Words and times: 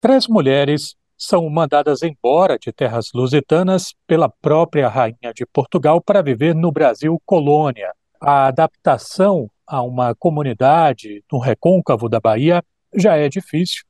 Três 0.00 0.26
mulheres 0.26 0.96
são 1.14 1.50
mandadas 1.50 2.02
embora 2.02 2.58
de 2.58 2.72
terras 2.72 3.10
lusitanas 3.12 3.92
pela 4.06 4.30
própria 4.30 4.88
rainha 4.88 5.34
de 5.34 5.44
Portugal 5.44 6.00
para 6.00 6.22
viver 6.22 6.54
no 6.54 6.72
Brasil 6.72 7.20
colônia. 7.26 7.92
A 8.18 8.46
adaptação 8.46 9.50
a 9.66 9.82
uma 9.82 10.14
comunidade 10.14 11.22
no 11.30 11.38
recôncavo 11.38 12.08
da 12.08 12.18
Bahia 12.18 12.64
já 12.96 13.18
é 13.18 13.28
difícil 13.28 13.84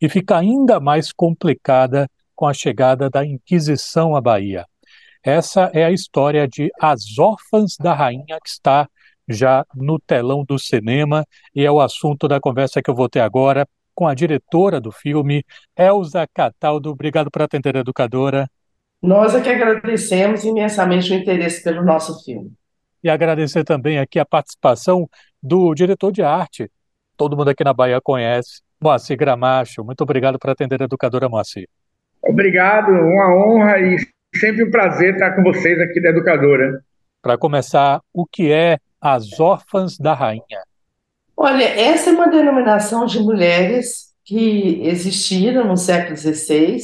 e 0.00 0.08
fica 0.08 0.38
ainda 0.38 0.78
mais 0.78 1.12
complicada 1.12 2.08
com 2.36 2.46
a 2.46 2.54
chegada 2.54 3.10
da 3.10 3.26
Inquisição 3.26 4.14
à 4.14 4.20
Bahia. 4.20 4.64
Essa 5.20 5.68
é 5.74 5.84
a 5.84 5.90
história 5.90 6.46
de 6.46 6.70
As 6.80 7.18
Órfãs 7.18 7.76
da 7.76 7.92
Rainha, 7.92 8.38
que 8.40 8.48
está 8.48 8.88
já 9.28 9.66
no 9.74 9.98
telão 9.98 10.44
do 10.44 10.60
cinema, 10.60 11.26
e 11.52 11.64
é 11.64 11.70
o 11.72 11.80
assunto 11.80 12.28
da 12.28 12.38
conversa 12.38 12.80
que 12.80 12.88
eu 12.88 12.94
vou 12.94 13.08
ter 13.08 13.18
agora 13.18 13.66
com 13.96 14.06
a 14.06 14.14
diretora 14.14 14.80
do 14.80 14.92
filme, 14.92 15.42
Elza 15.76 16.28
Cataldo. 16.32 16.90
Obrigado 16.90 17.30
por 17.30 17.42
atender 17.42 17.76
a 17.76 17.80
educadora. 17.80 18.48
Nós 19.02 19.34
é 19.34 19.40
que 19.40 19.48
agradecemos 19.48 20.44
imensamente 20.44 21.12
o 21.12 21.16
interesse 21.16 21.64
pelo 21.64 21.82
nosso 21.82 22.22
filme. 22.22 22.52
E 23.02 23.08
agradecer 23.08 23.64
também 23.64 23.98
aqui 23.98 24.18
a 24.18 24.24
participação 24.26 25.08
do 25.42 25.74
diretor 25.74 26.12
de 26.12 26.22
arte, 26.22 26.70
todo 27.16 27.36
mundo 27.36 27.48
aqui 27.50 27.64
na 27.64 27.72
Bahia 27.72 28.00
conhece, 28.02 28.60
Moacir 28.80 29.16
Gramacho. 29.16 29.82
Muito 29.82 30.02
obrigado 30.02 30.38
por 30.38 30.50
atender 30.50 30.82
a 30.82 30.84
educadora 30.84 31.28
Moacir. 31.28 31.68
Obrigado, 32.22 32.90
uma 32.90 33.34
honra 33.34 33.78
e 33.78 33.96
sempre 34.34 34.64
um 34.64 34.70
prazer 34.70 35.14
estar 35.14 35.34
com 35.34 35.42
vocês 35.42 35.80
aqui 35.80 36.00
da 36.00 36.10
Educadora. 36.10 36.82
Para 37.22 37.38
começar, 37.38 38.00
o 38.12 38.26
que 38.26 38.52
é 38.52 38.78
As 39.00 39.40
Órfãs 39.40 39.96
da 39.98 40.12
Rainha? 40.12 40.62
Olha, 41.36 41.64
essa 41.64 42.08
é 42.08 42.12
uma 42.14 42.28
denominação 42.28 43.04
de 43.04 43.20
mulheres 43.20 44.06
que 44.24 44.80
existiram 44.82 45.64
no 45.64 45.76
século 45.76 46.16
XVI, 46.16 46.78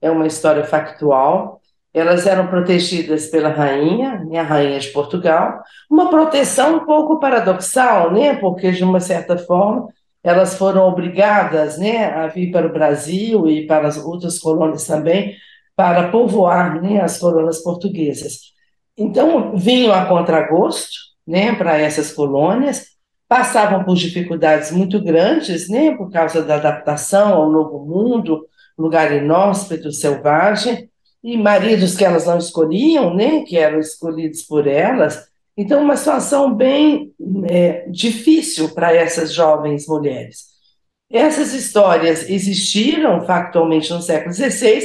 é 0.00 0.10
uma 0.10 0.26
história 0.26 0.64
factual. 0.64 1.60
Elas 1.94 2.26
eram 2.26 2.48
protegidas 2.48 3.28
pela 3.28 3.50
rainha, 3.50 4.24
né, 4.24 4.40
a 4.40 4.42
rainha 4.42 4.80
de 4.80 4.88
Portugal, 4.88 5.62
uma 5.88 6.10
proteção 6.10 6.76
um 6.76 6.84
pouco 6.84 7.20
paradoxal, 7.20 8.12
né, 8.12 8.34
porque 8.34 8.72
de 8.72 8.82
uma 8.82 8.98
certa 8.98 9.38
forma 9.38 9.88
elas 10.24 10.56
foram 10.56 10.82
obrigadas, 10.88 11.78
né, 11.78 12.06
a 12.06 12.26
vir 12.26 12.50
para 12.50 12.66
o 12.66 12.72
Brasil 12.72 13.48
e 13.48 13.66
para 13.66 13.86
as 13.88 13.96
outras 13.98 14.38
colônias 14.38 14.86
também, 14.86 15.36
para 15.76 16.08
povoar, 16.08 16.80
né, 16.80 17.00
as 17.00 17.18
colônias 17.18 17.62
portuguesas. 17.62 18.52
Então 18.96 19.56
vinham 19.56 19.92
a 19.92 20.06
contragosto, 20.06 20.90
né, 21.26 21.54
para 21.54 21.78
essas 21.78 22.12
colônias 22.12 22.91
passavam 23.32 23.82
por 23.82 23.96
dificuldades 23.96 24.70
muito 24.70 25.02
grandes, 25.02 25.66
né, 25.66 25.96
por 25.96 26.10
causa 26.10 26.42
da 26.42 26.56
adaptação 26.56 27.32
ao 27.32 27.50
novo 27.50 27.82
mundo, 27.82 28.46
lugar 28.76 29.10
inóspito, 29.10 29.90
selvagem, 29.90 30.90
e 31.24 31.38
maridos 31.38 31.96
que 31.96 32.04
elas 32.04 32.26
não 32.26 32.36
escolhiam, 32.36 33.14
né, 33.14 33.40
que 33.40 33.56
eram 33.56 33.80
escolhidos 33.80 34.42
por 34.42 34.66
elas. 34.66 35.30
Então, 35.56 35.82
uma 35.82 35.96
situação 35.96 36.54
bem 36.54 37.10
é, 37.48 37.86
difícil 37.88 38.74
para 38.74 38.94
essas 38.94 39.32
jovens 39.32 39.86
mulheres. 39.88 40.48
Essas 41.10 41.54
histórias 41.54 42.28
existiram 42.28 43.24
factualmente 43.24 43.90
no 43.94 44.02
século 44.02 44.34
XVI 44.34 44.82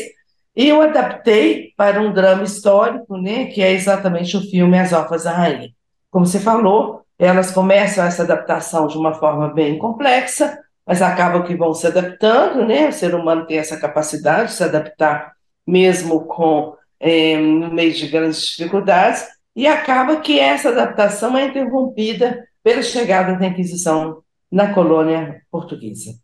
e 0.56 0.70
eu 0.70 0.81
adaptei 0.81 1.73
para 1.75 2.02
um 2.02 2.14
drama 2.14 2.45
histórico, 2.45 3.18
né, 3.18 3.48
que 3.48 3.62
é 3.62 3.73
exatamente 3.73 4.38
o 4.38 4.50
filme 4.50 4.80
As 4.80 4.94
Órfãs 4.94 5.25
da 5.25 5.31
Rainha. 5.34 5.70
Como 6.09 6.25
você 6.25 6.40
falou, 6.40 7.06
elas 7.18 7.52
começam 7.52 8.06
essa 8.06 8.23
adaptação 8.23 8.88
de 8.88 8.98
uma 8.98 9.14
forma 9.14 9.54
bem 9.54 9.78
complexa, 9.78 10.60
mas 10.86 11.02
acabam 11.02 11.44
que 11.44 11.56
vão 11.56 11.74
se 11.74 11.88
adaptando, 11.88 12.66
né? 12.66 12.90
O 12.90 12.94
ser 12.94 13.16
humano 13.16 13.46
tem 13.46 13.58
essa 13.58 13.80
capacidade 13.80 14.50
de 14.50 14.54
se 14.54 14.64
adaptar 14.64 15.34
mesmo 15.66 16.26
com 16.26 16.76
é, 17.00 17.38
no 17.38 17.72
meio 17.74 17.94
de 17.94 18.08
grandes 18.08 18.42
dificuldades, 18.42 19.26
e 19.56 19.68
acaba 19.68 20.18
que 20.18 20.40
essa 20.40 20.70
adaptação 20.70 21.38
é 21.38 21.46
interrompida 21.46 22.47
pela 22.64 22.81
chegada 22.81 23.36
da 23.36 23.47
Inquisição 23.47 24.22
na 24.52 24.74
colônia 24.74 25.41
portuguesa, 25.52 26.16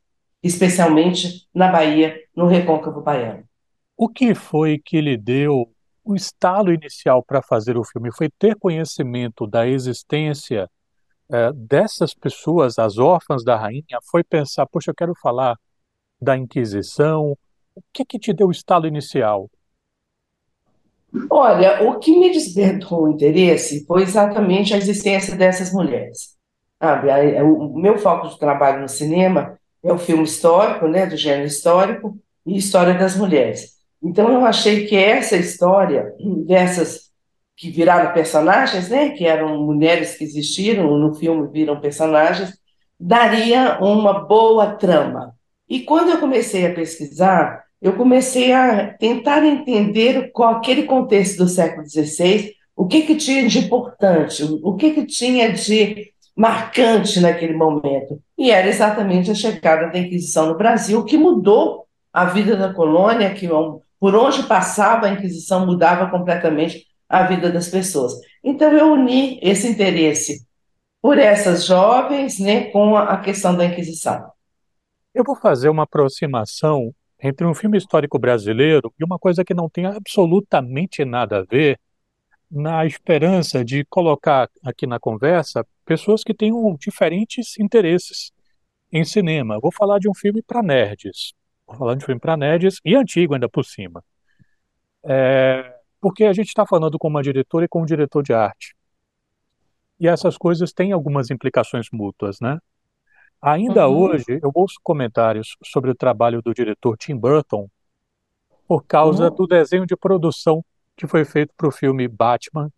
especialmente 0.41 1.47
na 1.53 1.67
Bahia, 1.67 2.15
no 2.35 2.47
recôncavo 2.47 3.01
baiano. 3.01 3.43
O 3.97 4.07
que 4.07 4.33
foi 4.33 4.79
que 4.83 5.01
lhe 5.01 5.17
deu 5.17 5.69
o 6.03 6.15
estalo 6.15 6.73
inicial 6.73 7.23
para 7.23 7.41
fazer 7.41 7.77
o 7.77 7.83
filme? 7.83 8.11
Foi 8.11 8.29
ter 8.37 8.55
conhecimento 8.55 9.47
da 9.47 9.67
existência 9.67 10.69
é, 11.31 11.51
dessas 11.53 12.13
pessoas, 12.13 12.77
as 12.77 12.97
órfãs 12.97 13.43
da 13.43 13.55
rainha, 13.55 13.99
foi 14.09 14.23
pensar, 14.23 14.65
poxa, 14.65 14.91
eu 14.91 14.95
quero 14.95 15.13
falar 15.21 15.57
da 16.21 16.37
Inquisição. 16.37 17.37
O 17.75 17.81
que 17.91 18.05
que 18.05 18.19
te 18.19 18.33
deu 18.33 18.47
o 18.47 18.51
estalo 18.51 18.87
inicial? 18.87 19.49
Olha, 21.29 21.83
o 21.83 21.99
que 21.99 22.17
me 22.17 22.31
despertou 22.31 23.03
o 23.03 23.11
interesse 23.11 23.85
foi 23.85 24.01
exatamente 24.01 24.73
a 24.73 24.77
existência 24.77 25.35
dessas 25.35 25.71
mulheres. 25.71 26.35
Sabe? 26.81 27.09
O 27.43 27.77
meu 27.77 27.97
foco 27.97 28.27
de 28.27 28.37
trabalho 28.37 28.81
no 28.81 28.89
cinema 28.89 29.57
é 29.83 29.93
o 29.93 29.97
filme 29.97 30.23
histórico, 30.23 30.87
né, 30.87 31.05
do 31.05 31.15
gênero 31.15 31.45
histórico, 31.45 32.17
e 32.45 32.57
história 32.57 32.93
das 32.93 33.15
mulheres. 33.15 33.73
Então 34.01 34.31
eu 34.31 34.45
achei 34.45 34.85
que 34.85 34.95
essa 34.95 35.37
história 35.37 36.13
dessas 36.45 37.09
que 37.55 37.69
viraram 37.69 38.13
personagens, 38.13 38.89
né, 38.89 39.09
que 39.09 39.25
eram 39.25 39.61
mulheres 39.63 40.17
que 40.17 40.23
existiram 40.23 40.97
no 40.97 41.13
filme, 41.13 41.47
viram 41.47 41.79
personagens, 41.79 42.57
daria 42.99 43.77
uma 43.79 44.25
boa 44.25 44.73
trama. 44.75 45.35
E 45.69 45.81
quando 45.81 46.11
eu 46.11 46.19
comecei 46.19 46.65
a 46.65 46.73
pesquisar, 46.73 47.63
eu 47.81 47.93
comecei 47.93 48.53
a 48.53 48.93
tentar 48.93 49.43
entender 49.45 50.31
qual 50.31 50.55
aquele 50.55 50.83
contexto 50.83 51.39
do 51.39 51.49
século 51.49 51.87
XVI, 51.87 52.53
o 52.75 52.87
que 52.87 53.01
que 53.01 53.15
tinha 53.15 53.47
de 53.47 53.59
importante, 53.59 54.43
o 54.63 54.75
que 54.75 54.91
que 54.91 55.05
tinha 55.05 55.51
de 55.51 56.11
marcante 56.35 57.19
naquele 57.19 57.53
momento. 57.53 58.19
E 58.37 58.49
era 58.49 58.67
exatamente 58.67 59.29
a 59.29 59.35
chegada 59.35 59.91
da 59.91 59.99
Inquisição 59.99 60.47
no 60.47 60.57
Brasil, 60.57 61.03
que 61.05 61.17
mudou 61.17 61.85
a 62.11 62.25
vida 62.25 62.55
da 62.55 62.73
colônia, 62.73 63.33
que 63.33 63.47
por 63.99 64.15
onde 64.15 64.43
passava 64.43 65.07
a 65.07 65.11
Inquisição 65.11 65.65
mudava 65.65 66.09
completamente 66.09 66.87
a 67.13 67.27
vida 67.27 67.51
das 67.51 67.69
pessoas. 67.69 68.13
Então, 68.43 68.71
eu 68.71 68.91
uni 68.91 69.39
esse 69.43 69.67
interesse 69.67 70.47
por 70.99 71.19
essas 71.19 71.65
jovens 71.65 72.39
né, 72.39 72.71
com 72.71 72.97
a 72.97 73.17
questão 73.17 73.55
da 73.55 73.65
Inquisição. 73.65 74.31
Eu 75.13 75.23
vou 75.23 75.35
fazer 75.35 75.69
uma 75.69 75.83
aproximação 75.83 76.91
entre 77.21 77.45
um 77.45 77.53
filme 77.53 77.77
histórico 77.77 78.17
brasileiro 78.17 78.91
e 78.99 79.03
uma 79.03 79.19
coisa 79.19 79.45
que 79.45 79.53
não 79.53 79.69
tem 79.69 79.85
absolutamente 79.85 81.05
nada 81.05 81.39
a 81.39 81.43
ver, 81.43 81.79
na 82.49 82.85
esperança 82.85 83.63
de 83.63 83.85
colocar 83.85 84.49
aqui 84.63 84.87
na 84.87 84.99
conversa 84.99 85.65
pessoas 85.85 86.23
que 86.23 86.33
tenham 86.33 86.75
diferentes 86.79 87.59
interesses 87.59 88.31
em 88.91 89.03
cinema. 89.03 89.59
Vou 89.59 89.71
falar 89.71 89.99
de 89.99 90.09
um 90.09 90.13
filme 90.15 90.41
para 90.41 90.63
nerds. 90.63 91.33
Vou 91.67 91.77
falar 91.77 91.95
de 91.95 92.03
um 92.03 92.05
filme 92.05 92.19
para 92.19 92.37
nerds 92.37 92.79
e 92.83 92.95
antigo 92.95 93.35
ainda 93.35 93.47
por 93.47 93.65
cima. 93.65 94.03
É, 95.05 95.72
porque 96.03 96.25
a 96.25 96.33
gente 96.33 96.49
está 96.49 96.65
falando 96.65 96.99
com 96.99 97.07
uma 97.07 97.23
diretora 97.23 97.63
e 97.63 97.67
com 97.69 97.81
um 97.81 97.85
diretor 97.85 98.21
de 98.21 98.33
arte. 98.33 98.75
E 99.97 100.05
essas 100.05 100.37
coisas 100.37 100.73
têm 100.73 100.91
algumas 100.91 101.31
implicações 101.31 101.87
mútuas, 101.93 102.41
né? 102.41 102.59
Ainda 103.41 103.87
uhum. 103.87 103.99
hoje, 103.99 104.37
eu 104.43 104.51
ouço 104.53 104.75
comentários 104.83 105.55
sobre 105.63 105.89
o 105.89 105.95
trabalho 105.95 106.41
do 106.41 106.53
diretor 106.53 106.97
Tim 106.97 107.15
Burton 107.15 107.69
por 108.67 108.83
causa 108.83 109.29
uhum. 109.29 109.35
do 109.35 109.47
desenho 109.47 109.85
de 109.85 109.95
produção 109.95 110.61
que 110.97 111.07
foi 111.07 111.23
feito 111.23 111.53
para 111.55 111.69
o 111.69 111.71
filme 111.71 112.05
Batman, 112.05 112.69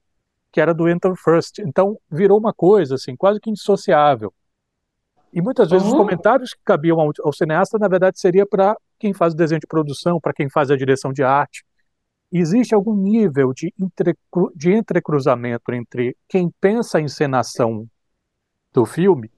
que 0.51 0.61
era 0.61 0.71
do 0.71 0.87
Enter 0.87 1.15
First. 1.15 1.57
Então, 1.57 1.97
virou 2.07 2.37
uma 2.37 2.53
coisa 2.53 2.93
assim, 2.93 3.15
quase 3.15 3.39
que 3.39 3.49
indissociável. 3.49 4.31
E 5.33 5.41
muitas 5.41 5.71
vezes 5.71 5.87
uhum. 5.87 5.93
os 5.93 5.97
comentários 5.97 6.53
que 6.53 6.61
cabiam 6.63 7.01
ao, 7.01 7.09
ao 7.23 7.33
cineasta, 7.33 7.79
na 7.79 7.87
verdade, 7.87 8.19
seria 8.19 8.45
para 8.45 8.77
quem 8.99 9.15
faz 9.15 9.33
o 9.33 9.35
desenho 9.35 9.61
de 9.61 9.67
produção, 9.67 10.21
para 10.21 10.31
quem 10.31 10.47
faz 10.47 10.69
a 10.69 10.77
direção 10.77 11.11
de 11.11 11.23
arte 11.23 11.64
existe 12.39 12.73
algum 12.73 12.95
nível 12.95 13.53
de, 13.53 13.73
entrecru, 13.79 14.51
de 14.55 14.73
entrecruzamento 14.73 15.73
entre 15.73 16.15
quem 16.27 16.51
pensa 16.59 16.97
a 16.97 17.01
encenação 17.01 17.87
do 18.73 18.85
filme 18.85 19.31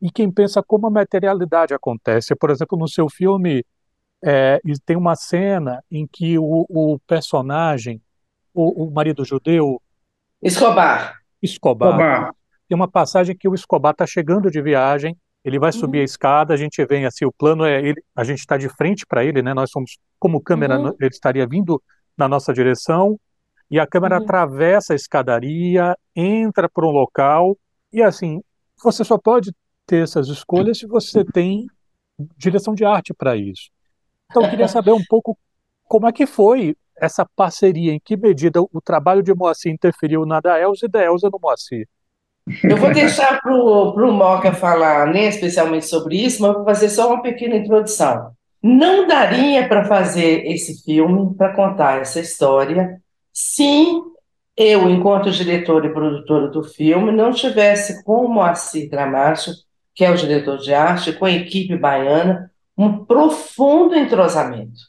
e 0.00 0.10
quem 0.10 0.30
pensa 0.30 0.62
como 0.62 0.86
a 0.86 0.90
materialidade 0.90 1.74
acontece. 1.74 2.34
Por 2.34 2.50
exemplo, 2.50 2.78
no 2.78 2.88
seu 2.88 3.08
filme 3.08 3.64
é, 4.22 4.60
tem 4.84 4.96
uma 4.96 5.14
cena 5.14 5.82
em 5.90 6.06
que 6.06 6.38
o, 6.38 6.66
o 6.68 6.98
personagem, 7.06 8.00
o, 8.52 8.84
o, 8.86 8.90
marido 8.90 9.24
judeu... 9.24 9.80
Escobar. 10.42 11.20
Escobar. 11.42 11.90
Escobar. 11.90 12.34
Tem 12.68 12.76
uma 12.76 12.88
passagem 12.88 13.36
que 13.36 13.48
o 13.48 13.54
Escobar 13.54 13.92
está 13.92 14.06
chegando 14.06 14.50
de 14.50 14.60
viagem, 14.60 15.16
ele 15.44 15.58
vai 15.58 15.72
subir 15.72 15.98
uhum. 15.98 16.02
a 16.02 16.04
escada, 16.04 16.54
a 16.54 16.56
gente 16.56 16.84
vem 16.84 17.06
assim, 17.06 17.24
o 17.24 17.32
plano 17.32 17.64
é 17.64 17.80
ele, 17.80 18.02
a 18.14 18.24
gente 18.24 18.40
está 18.40 18.56
de 18.56 18.68
frente 18.68 19.06
para 19.06 19.24
ele, 19.24 19.40
né? 19.40 19.54
Nós 19.54 19.70
somos 19.70 19.98
como 20.18 20.40
câmera, 20.40 20.78
uhum. 20.78 20.94
ele 21.00 21.10
estaria 21.10 21.46
vindo 21.46 21.82
na 22.18 22.28
nossa 22.28 22.52
direção 22.52 23.18
e 23.70 23.78
a 23.78 23.86
câmera 23.86 24.16
uhum. 24.16 24.24
atravessa 24.24 24.92
a 24.92 24.96
escadaria, 24.96 25.96
entra 26.16 26.68
para 26.68 26.86
um 26.86 26.90
local 26.90 27.56
e 27.92 28.02
assim, 28.02 28.42
você 28.82 29.04
só 29.04 29.16
pode 29.18 29.52
ter 29.86 30.02
essas 30.02 30.28
escolhas 30.28 30.78
se 30.78 30.86
você 30.86 31.24
tem 31.24 31.66
direção 32.36 32.74
de 32.74 32.84
arte 32.84 33.14
para 33.14 33.36
isso. 33.36 33.70
Então, 34.30 34.42
eu 34.42 34.50
queria 34.50 34.68
saber 34.68 34.92
um 34.92 35.02
pouco 35.08 35.38
como 35.84 36.06
é 36.06 36.12
que 36.12 36.26
foi 36.26 36.76
essa 37.00 37.26
parceria, 37.36 37.92
em 37.92 38.00
que 38.00 38.16
medida 38.16 38.60
o 38.60 38.80
trabalho 38.84 39.22
de 39.22 39.32
Moacir 39.32 39.72
interferiu 39.72 40.26
na 40.26 40.40
da 40.40 40.60
Elza 40.60 40.86
e 40.86 40.88
da 40.88 41.02
Elza 41.02 41.30
no 41.32 41.38
Moacir. 41.40 41.88
Eu 42.64 42.76
vou 42.76 42.92
deixar 42.92 43.40
para 43.40 43.54
o 43.54 44.12
Moca 44.12 44.52
falar 44.52 45.06
né, 45.06 45.26
especialmente 45.26 45.86
sobre 45.86 46.16
isso, 46.16 46.42
mas 46.42 46.54
vou 46.54 46.64
fazer 46.64 46.88
só 46.88 47.08
uma 47.08 47.22
pequena 47.22 47.56
introdução. 47.56 48.32
Não 48.62 49.06
daria 49.06 49.68
para 49.68 49.84
fazer 49.84 50.46
esse 50.46 50.82
filme, 50.82 51.34
para 51.34 51.54
contar 51.54 52.00
essa 52.00 52.20
história, 52.20 53.00
se 53.32 53.86
eu, 54.56 54.90
enquanto 54.90 55.30
diretora 55.30 55.86
e 55.86 55.92
produtora 55.92 56.48
do 56.48 56.64
filme, 56.64 57.12
não 57.12 57.32
tivesse 57.32 58.02
com 58.02 58.24
o 58.24 58.28
Moacir 58.28 58.90
Gramacho, 58.90 59.52
que 59.94 60.04
é 60.04 60.10
o 60.10 60.16
diretor 60.16 60.58
de 60.58 60.74
arte, 60.74 61.12
com 61.12 61.24
a 61.24 61.30
equipe 61.30 61.76
baiana, 61.76 62.50
um 62.76 63.04
profundo 63.04 63.94
entrosamento. 63.94 64.80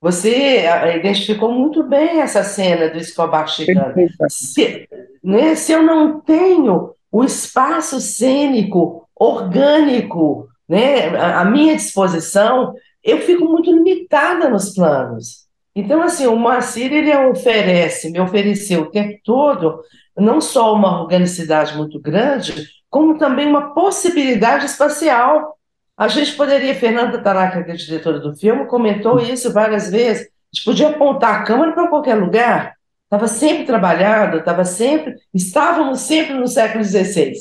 Você 0.00 0.64
ah, 0.68 0.96
identificou 0.96 1.52
muito 1.52 1.84
bem 1.84 2.20
essa 2.20 2.42
cena 2.42 2.88
do 2.88 2.98
Escobar 2.98 3.46
chegando. 3.46 3.94
Se, 4.28 4.88
né, 5.22 5.54
se 5.54 5.70
eu 5.70 5.82
não 5.84 6.20
tenho 6.20 6.92
o 7.10 7.22
espaço 7.22 8.00
cênico, 8.00 9.08
orgânico, 9.14 10.48
né, 10.68 11.16
à 11.16 11.44
minha 11.44 11.76
disposição, 11.76 12.74
eu 13.02 13.20
fico 13.20 13.44
muito 13.44 13.70
limitada 13.70 14.48
nos 14.48 14.74
planos. 14.74 15.42
Então, 15.74 16.02
assim, 16.02 16.26
o 16.26 16.36
Moacir, 16.36 16.92
ele 16.92 17.14
oferece, 17.16 18.10
me 18.10 18.20
ofereceu 18.20 18.82
o 18.82 18.90
tempo 18.90 19.18
todo, 19.24 19.80
não 20.16 20.40
só 20.40 20.74
uma 20.74 21.00
organicidade 21.00 21.76
muito 21.76 21.98
grande, 21.98 22.66
como 22.90 23.16
também 23.16 23.48
uma 23.48 23.72
possibilidade 23.72 24.66
espacial. 24.66 25.56
A 25.96 26.08
gente 26.08 26.34
poderia, 26.36 26.74
Fernanda 26.74 27.18
Tanaka, 27.18 27.64
que 27.64 27.70
é 27.70 27.74
diretora 27.74 28.20
do 28.20 28.36
filme, 28.36 28.66
comentou 28.66 29.18
isso 29.18 29.52
várias 29.52 29.90
vezes, 29.90 30.26
a 30.26 30.56
gente 30.56 30.64
podia 30.64 30.88
apontar 30.88 31.40
a 31.40 31.44
câmera 31.44 31.72
para 31.72 31.88
qualquer 31.88 32.16
lugar, 32.16 32.74
estava 33.04 33.26
sempre 33.26 33.64
trabalhado, 33.64 34.38
estava 34.38 34.64
sempre, 34.64 35.14
estávamos 35.32 36.00
sempre 36.00 36.34
no 36.34 36.46
século 36.46 36.84
XVI, 36.84 37.32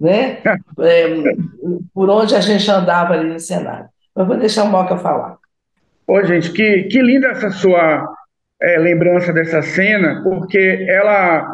né? 0.00 0.42
É, 0.78 1.06
por 1.94 2.10
onde 2.10 2.34
a 2.34 2.40
gente 2.40 2.70
andava 2.70 3.14
ali 3.14 3.32
no 3.32 3.40
cenário. 3.40 3.88
Mas 4.16 4.26
vou 4.26 4.38
deixar 4.38 4.64
o 4.64 4.68
Moca 4.68 4.96
falar. 4.96 5.36
Ô, 6.06 6.22
gente, 6.24 6.50
que, 6.52 6.84
que 6.84 7.02
linda 7.02 7.28
essa 7.28 7.50
sua 7.50 8.08
é, 8.62 8.78
lembrança 8.78 9.32
dessa 9.32 9.60
cena, 9.60 10.22
porque 10.24 10.86
ela 10.88 11.46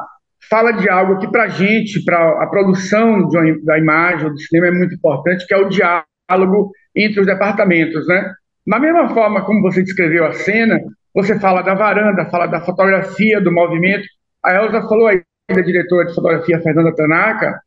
fala 0.48 0.72
de 0.72 0.88
algo 0.88 1.18
que, 1.18 1.28
para 1.28 1.44
a 1.44 1.48
gente, 1.48 2.04
para 2.04 2.42
a 2.42 2.46
produção 2.46 3.14
uma, 3.14 3.64
da 3.64 3.78
imagem, 3.78 4.30
do 4.30 4.38
cinema, 4.38 4.68
é 4.68 4.70
muito 4.70 4.94
importante, 4.94 5.46
que 5.46 5.54
é 5.54 5.56
o 5.56 5.68
diálogo 5.68 6.70
entre 6.94 7.20
os 7.20 7.26
departamentos, 7.26 8.06
né? 8.06 8.32
Na 8.64 8.78
mesma 8.78 9.08
forma 9.08 9.44
como 9.44 9.62
você 9.62 9.82
descreveu 9.82 10.24
a 10.24 10.32
cena, 10.32 10.78
você 11.12 11.38
fala 11.40 11.62
da 11.62 11.74
varanda, 11.74 12.30
fala 12.30 12.46
da 12.46 12.60
fotografia, 12.60 13.40
do 13.40 13.50
movimento. 13.50 14.06
A 14.44 14.54
Elza 14.54 14.82
falou 14.82 15.08
aí 15.08 15.22
da 15.50 15.62
diretora 15.62 16.06
de 16.06 16.14
fotografia, 16.14 16.60
Fernanda 16.60 16.94
Tanaka, 16.94 17.60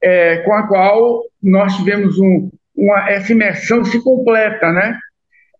é, 0.00 0.38
com 0.38 0.54
a 0.54 0.68
qual 0.68 1.22
nós 1.42 1.76
tivemos 1.76 2.18
um, 2.18 2.50
uma, 2.78 3.10
essa 3.10 3.32
imersão 3.32 3.84
se 3.84 4.02
completa, 4.02 4.72
né? 4.72 4.98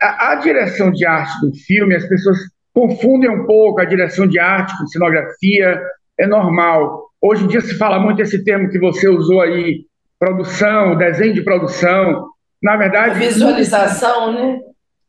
a, 0.01 0.33
a, 0.33 0.35
direção 0.37 0.91
de 0.91 1.05
arte 1.05 1.41
do 1.41 1.53
filme, 1.55 1.95
as 1.95 2.07
pessoas 2.07 2.39
confundem 2.73 3.29
um 3.29 3.45
pouco 3.45 3.81
a 3.81 3.85
direção 3.85 4.27
de 4.27 4.39
arte 4.39 4.77
com 4.79 4.87
cenografia, 4.87 5.81
é 6.17 6.27
normal. 6.27 7.09
Hoje 7.21 7.45
em 7.45 7.49
dia 7.49 7.61
se 7.61 7.77
fala 7.77 7.99
muito 7.99 8.23
esse 8.23 8.45
termo 8.45 8.69
que 8.69 8.79
você 8.79 9.09
usou 9.09 9.41
aí, 9.41 9.85
produção, 10.19 10.97
desenho 10.97 11.35
de 11.35 11.43
produção. 11.43 12.29
Na 12.63 12.77
verdade. 12.77 13.11
A 13.11 13.15
visualização, 13.15 14.33
né? 14.33 14.61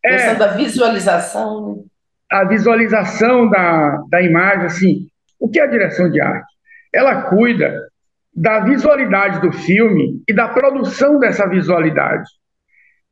É, 0.03 0.33
da 0.35 0.47
visualização, 0.47 1.75
né? 1.75 1.83
A 2.31 2.45
visualização 2.45 3.50
da, 3.50 4.01
da 4.09 4.21
imagem, 4.21 4.65
assim. 4.65 5.07
O 5.39 5.50
que 5.50 5.59
é 5.59 5.63
a 5.63 5.67
direção 5.67 6.09
de 6.09 6.19
arte? 6.19 6.47
Ela 6.94 7.23
cuida 7.23 7.88
da 8.33 8.61
visualidade 8.61 9.41
do 9.41 9.51
filme 9.51 10.21
e 10.27 10.33
da 10.33 10.47
produção 10.47 11.19
dessa 11.19 11.47
visualidade. 11.47 12.29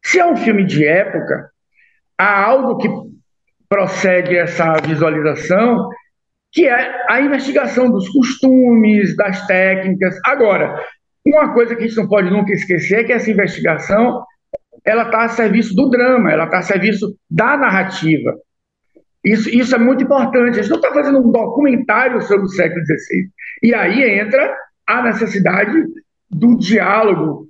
Se 0.04 0.20
é 0.20 0.26
um 0.26 0.38
filme 0.38 0.64
de 0.66 0.86
época, 0.86 1.50
há 2.18 2.44
algo 2.44 2.78
que 2.78 2.90
procede 3.68 4.36
essa 4.36 4.74
visualização, 4.76 5.90
que 6.52 6.66
é 6.66 7.06
a 7.10 7.20
investigação 7.20 7.90
dos 7.90 8.08
costumes, 8.10 9.16
das 9.16 9.46
técnicas. 9.48 10.18
Agora, 10.26 10.82
uma 11.26 11.54
coisa 11.54 11.76
que 11.76 11.84
a 11.84 11.88
gente 11.88 11.98
não 11.98 12.08
pode 12.08 12.30
nunca 12.30 12.54
esquecer 12.54 13.00
é 13.00 13.04
que 13.04 13.12
essa 13.12 13.30
investigação 13.30 14.24
ela 14.86 15.04
está 15.04 15.24
a 15.24 15.30
serviço 15.30 15.76
do 15.76 15.90
drama, 15.90 16.32
ela 16.32 16.46
está 16.46 16.60
a 16.60 16.62
serviço 16.62 17.14
da 17.30 17.58
narrativa. 17.58 18.34
Isso, 19.24 19.50
isso 19.50 19.76
é 19.76 19.78
muito 19.78 20.06
importante. 20.06 20.58
A 20.58 20.62
gente 20.62 20.70
não 20.70 20.78
está 20.78 20.94
fazendo 20.94 21.20
um 21.20 21.30
documentário 21.30 22.22
sobre 22.22 22.46
o 22.46 22.50
século 22.50 22.86
XVI. 22.86 23.30
E 23.62 23.74
aí 23.74 24.20
entra 24.20 24.56
a 24.88 25.04
necessidade 25.04 25.84
do 26.30 26.58
diálogo 26.58 27.48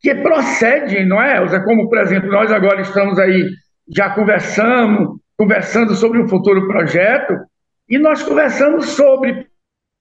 que 0.00 0.14
procede, 0.14 1.04
não 1.04 1.20
é, 1.20 1.38
Elza? 1.38 1.60
Como, 1.60 1.88
por 1.88 1.98
exemplo, 1.98 2.30
nós 2.30 2.52
agora 2.52 2.80
estamos 2.80 3.18
aí 3.18 3.50
já 3.90 4.10
conversamos, 4.10 5.18
conversando 5.36 5.94
sobre 5.94 6.20
um 6.20 6.28
futuro 6.28 6.66
projeto, 6.68 7.34
e 7.88 7.98
nós 7.98 8.22
conversamos 8.22 8.90
sobre, 8.90 9.46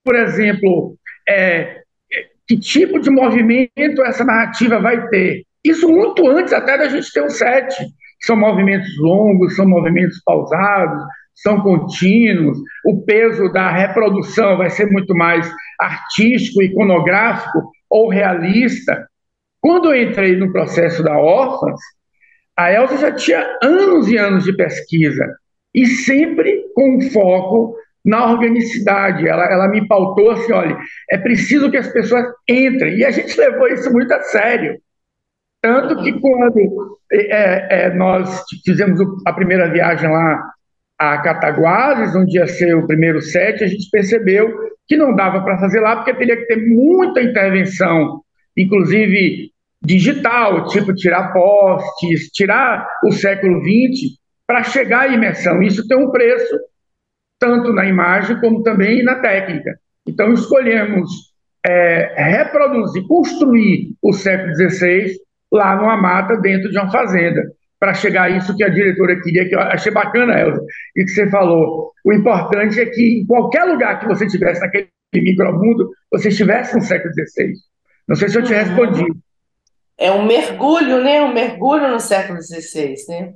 por 0.04 0.16
exemplo, 0.16 0.96
é, 1.28 1.82
que 2.48 2.58
tipo 2.58 3.00
de 3.00 3.10
movimento 3.10 4.04
essa 4.06 4.24
narrativa 4.24 4.80
vai 4.80 5.08
ter. 5.08 5.44
Isso 5.64 5.88
muito 5.88 6.28
antes 6.30 6.54
até 6.54 6.78
da 6.78 6.88
gente 6.90 7.12
ter 7.12 7.24
um 7.24 7.30
set. 7.30 7.76
São 8.22 8.36
movimentos 8.36 8.90
longos, 9.00 9.56
são 9.56 9.68
movimentos 9.68 10.22
pausados, 10.24 11.04
são 11.38 11.62
contínuos. 11.62 12.58
O 12.86 13.02
peso 13.04 13.52
da 13.52 13.72
reprodução 13.72 14.58
vai 14.58 14.70
ser 14.70 14.90
muito 14.92 15.16
mais 15.16 15.50
artístico, 15.80 16.62
iconográfico 16.62 17.72
ou 17.90 18.10
realista. 18.10 19.08
Quando 19.62 19.94
eu 19.94 20.10
entrei 20.10 20.36
no 20.36 20.52
processo 20.52 21.04
da 21.04 21.18
Órfãs, 21.18 21.80
a 22.56 22.72
Elsa 22.72 22.98
já 22.98 23.12
tinha 23.12 23.58
anos 23.62 24.08
e 24.08 24.18
anos 24.18 24.44
de 24.44 24.54
pesquisa 24.56 25.26
e 25.74 25.86
sempre 25.86 26.64
com 26.74 27.02
foco 27.12 27.76
na 28.04 28.32
organicidade. 28.32 29.28
Ela, 29.28 29.46
ela 29.46 29.68
me 29.68 29.88
pautou 29.88 30.32
assim: 30.32 30.52
olha, 30.54 30.78
é 31.12 31.18
preciso 31.18 31.70
que 31.70 31.78
as 31.78 31.88
pessoas 31.88 32.26
entrem. 32.48 32.98
E 32.98 33.06
a 33.06 33.12
gente 33.12 33.38
levou 33.40 33.68
isso 33.68 33.92
muito 33.92 34.12
a 34.14 34.22
sério. 34.22 34.80
Tanto 35.62 36.02
que 36.02 36.20
quando 36.20 36.98
é, 37.12 37.86
é, 37.86 37.94
nós 37.94 38.44
fizemos 38.64 39.00
a 39.26 39.34
primeira 39.34 39.70
viagem 39.70 40.10
lá 40.10 40.42
a 40.98 41.18
Cataguases, 41.20 42.16
onde 42.16 42.38
ia 42.38 42.48
ser 42.48 42.76
o 42.76 42.88
primeiro 42.88 43.22
set, 43.22 43.64
a 43.64 43.68
gente 43.68 43.90
percebeu 43.92 44.52
que 44.88 44.98
não 44.98 45.14
dava 45.16 45.42
para 45.42 45.60
fazer 45.60 45.80
lá, 45.80 45.98
porque 45.98 46.14
teria 46.14 46.38
que 46.38 46.46
ter 46.46 46.68
muita 46.68 47.22
intervenção, 47.22 48.22
inclusive 48.56 49.52
digital, 49.82 50.68
tipo 50.68 50.94
tirar 50.94 51.34
postes, 51.34 52.30
tirar 52.32 52.88
o 53.04 53.12
século 53.12 53.62
XX 53.62 54.18
para 54.48 54.64
chegar 54.64 55.02
à 55.02 55.08
imersão. 55.08 55.62
Isso 55.62 55.88
tem 55.88 55.98
um 55.98 56.10
preço, 56.10 56.58
tanto 57.40 57.72
na 57.74 57.86
imagem 57.86 58.40
como 58.40 58.64
também 58.64 59.04
na 59.04 59.16
técnica. 59.16 59.78
Então, 60.08 60.34
escolhemos 60.34 61.10
é, 61.66 62.14
reproduzir, 62.18 63.06
construir 63.08 63.94
o 64.02 64.14
século 64.14 64.56
XVI 64.56 65.12
lá 65.52 65.76
numa 65.76 65.98
mata, 65.98 66.38
dentro 66.38 66.72
de 66.72 66.78
uma 66.78 66.90
fazenda, 66.90 67.44
para 67.80 67.94
chegar 67.94 68.24
a 68.24 68.30
isso 68.30 68.56
que 68.56 68.64
a 68.64 68.70
diretora 68.70 69.20
queria, 69.22 69.48
que 69.48 69.56
eu 69.56 69.60
achei 69.60 69.92
bacana, 69.92 70.40
Elza, 70.40 70.64
e 70.96 71.04
que 71.04 71.12
você 71.12 71.30
falou. 71.30 71.92
O 72.04 72.14
importante 72.14 72.80
é 72.80 72.86
que 72.86 73.22
em 73.22 73.26
qualquer 73.26 73.66
lugar 73.66 74.00
que 74.00 74.08
você 74.08 74.26
estivesse 74.26 74.62
naquele 74.62 74.90
micromundo, 75.14 75.92
você 76.12 76.30
estivesse 76.30 76.76
no 76.76 76.82
século 76.82 77.14
XVI. 77.14 77.54
Não 78.08 78.16
sei 78.16 78.30
se 78.30 78.38
eu 78.38 78.44
te 78.44 78.54
uhum. 78.54 78.60
respondi 78.60 79.06
é 79.98 80.12
um 80.12 80.26
mergulho, 80.26 81.04
né? 81.04 81.24
Um 81.24 81.34
mergulho 81.34 81.90
no 81.90 82.00
século 82.00 82.40
XVI, 82.42 82.94
né? 83.10 83.34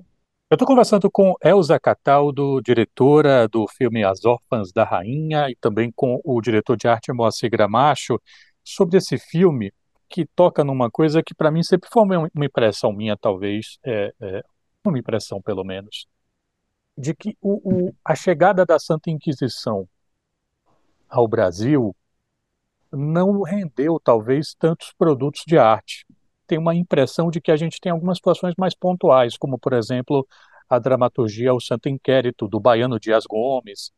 Eu 0.49 0.55
estou 0.55 0.67
conversando 0.67 1.09
com 1.09 1.33
Elza 1.43 1.79
Cataldo, 1.79 2.61
diretora 2.61 3.47
do 3.47 3.65
filme 3.67 4.03
As 4.03 4.25
Órfãs 4.25 4.71
da 4.71 4.83
Rainha, 4.83 5.49
e 5.49 5.55
também 5.55 5.91
com 5.95 6.21
o 6.23 6.39
diretor 6.39 6.77
de 6.77 6.87
arte 6.87 7.11
Moacir 7.11 7.49
Gramacho, 7.49 8.21
sobre 8.63 8.97
esse 8.97 9.17
filme 9.17 9.73
que 10.11 10.25
toca 10.35 10.63
numa 10.63 10.91
coisa 10.91 11.23
que 11.23 11.33
para 11.33 11.49
mim 11.49 11.63
sempre 11.63 11.89
foi 11.91 12.03
uma 12.03 12.29
impressão 12.35 12.91
minha, 12.91 13.15
talvez, 13.15 13.79
é, 13.83 14.13
é, 14.19 14.43
uma 14.83 14.99
impressão 14.99 15.41
pelo 15.41 15.63
menos, 15.63 16.05
de 16.97 17.15
que 17.15 17.37
o, 17.41 17.87
o, 17.87 17.95
a 18.03 18.13
chegada 18.13 18.65
da 18.65 18.77
Santa 18.77 19.09
Inquisição 19.09 19.87
ao 21.09 21.27
Brasil 21.27 21.95
não 22.91 23.41
rendeu 23.41 23.99
talvez 24.03 24.53
tantos 24.53 24.93
produtos 24.97 25.43
de 25.47 25.57
arte. 25.57 26.05
Tem 26.45 26.57
uma 26.57 26.75
impressão 26.75 27.29
de 27.31 27.39
que 27.39 27.51
a 27.51 27.55
gente 27.55 27.79
tem 27.79 27.91
algumas 27.91 28.17
situações 28.17 28.53
mais 28.57 28.75
pontuais, 28.75 29.37
como, 29.37 29.57
por 29.57 29.71
exemplo, 29.71 30.27
a 30.69 30.77
dramaturgia 30.77 31.53
O 31.53 31.61
Santo 31.61 31.87
Inquérito, 31.87 32.47
do 32.47 32.59
baiano 32.59 32.99
Dias 32.99 33.23
Gomes, 33.25 33.91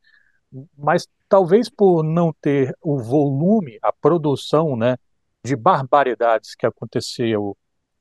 mas 0.77 1.07
talvez 1.27 1.69
por 1.69 2.03
não 2.03 2.31
ter 2.31 2.77
o 2.79 2.99
volume, 2.99 3.79
a 3.81 3.91
produção 3.91 4.75
né, 4.75 4.97
de 5.43 5.55
barbaridades 5.55 6.55
que 6.55 6.65
aconteceu 6.65 7.57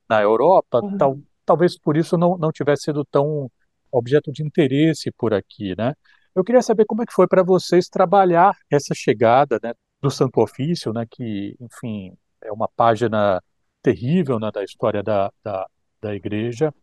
na 0.09 0.21
Europa, 0.21 0.79
uhum. 0.81 0.97
tal, 0.97 1.19
talvez 1.45 1.77
por 1.77 1.97
isso 1.97 2.17
não, 2.17 2.37
não 2.37 2.51
tivesse 2.51 2.83
sido 2.83 3.03
tão 3.05 3.51
objeto 3.91 4.31
de 4.31 4.43
interesse 4.43 5.11
por 5.11 5.33
aqui, 5.33 5.75
né? 5.77 5.93
Eu 6.35 6.43
queria 6.43 6.61
saber 6.61 6.85
como 6.85 7.03
é 7.03 7.05
que 7.05 7.13
foi 7.13 7.27
para 7.27 7.43
vocês 7.43 7.87
trabalhar 7.87 8.57
essa 8.71 8.95
chegada, 8.95 9.59
né, 9.61 9.73
do 10.01 10.09
Santo 10.09 10.41
Ofício, 10.41 10.91
né, 10.91 11.05
que, 11.09 11.55
enfim, 11.59 12.17
é 12.41 12.51
uma 12.51 12.67
página 12.67 13.41
terrível, 13.83 14.39
né, 14.39 14.49
da 14.51 14.63
história 14.63 15.03
da, 15.03 15.31
da, 15.43 15.67
da 16.01 16.15
igreja. 16.15 16.73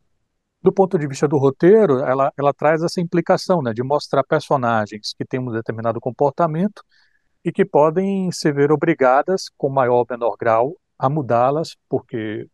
Do 0.63 0.73
ponto 0.73 0.99
de 0.99 1.07
vista 1.09 1.27
do 1.27 1.37
roteiro, 1.37 1.99
ela, 2.01 2.33
ela 2.39 2.55
traz 2.55 2.83
essa 2.83 3.01
implicação, 3.01 3.61
né, 3.61 3.73
de 3.73 3.83
mostrar 3.83 4.23
personagens 4.23 5.13
que 5.17 5.25
têm 5.25 5.41
um 5.41 5.51
determinado 5.51 6.01
comportamento 6.01 6.83
e 7.45 7.53
que 7.53 7.65
podem 7.65 8.31
se 8.33 8.53
ver 8.53 8.71
obrigadas, 8.73 9.45
com 9.57 9.69
maior 9.69 10.01
ou 10.01 10.07
menor 10.09 10.37
grau, 10.39 10.77
a 10.99 11.09
mudá-las, 11.09 11.77
porque 11.89 12.47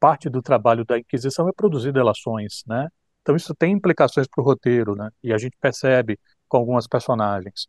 parte 0.00 0.28
do 0.28 0.42
trabalho 0.42 0.84
da 0.84 0.98
Inquisição 0.98 1.48
é 1.48 1.52
produzir 1.52 1.92
delações, 1.92 2.62
né? 2.66 2.88
Então 3.22 3.36
isso 3.36 3.54
tem 3.54 3.72
implicações 3.72 4.26
para 4.28 4.42
o 4.42 4.44
roteiro, 4.44 4.94
né? 4.94 5.08
E 5.22 5.32
a 5.32 5.38
gente 5.38 5.56
percebe 5.60 6.18
com 6.48 6.58
algumas 6.58 6.86
personagens. 6.86 7.66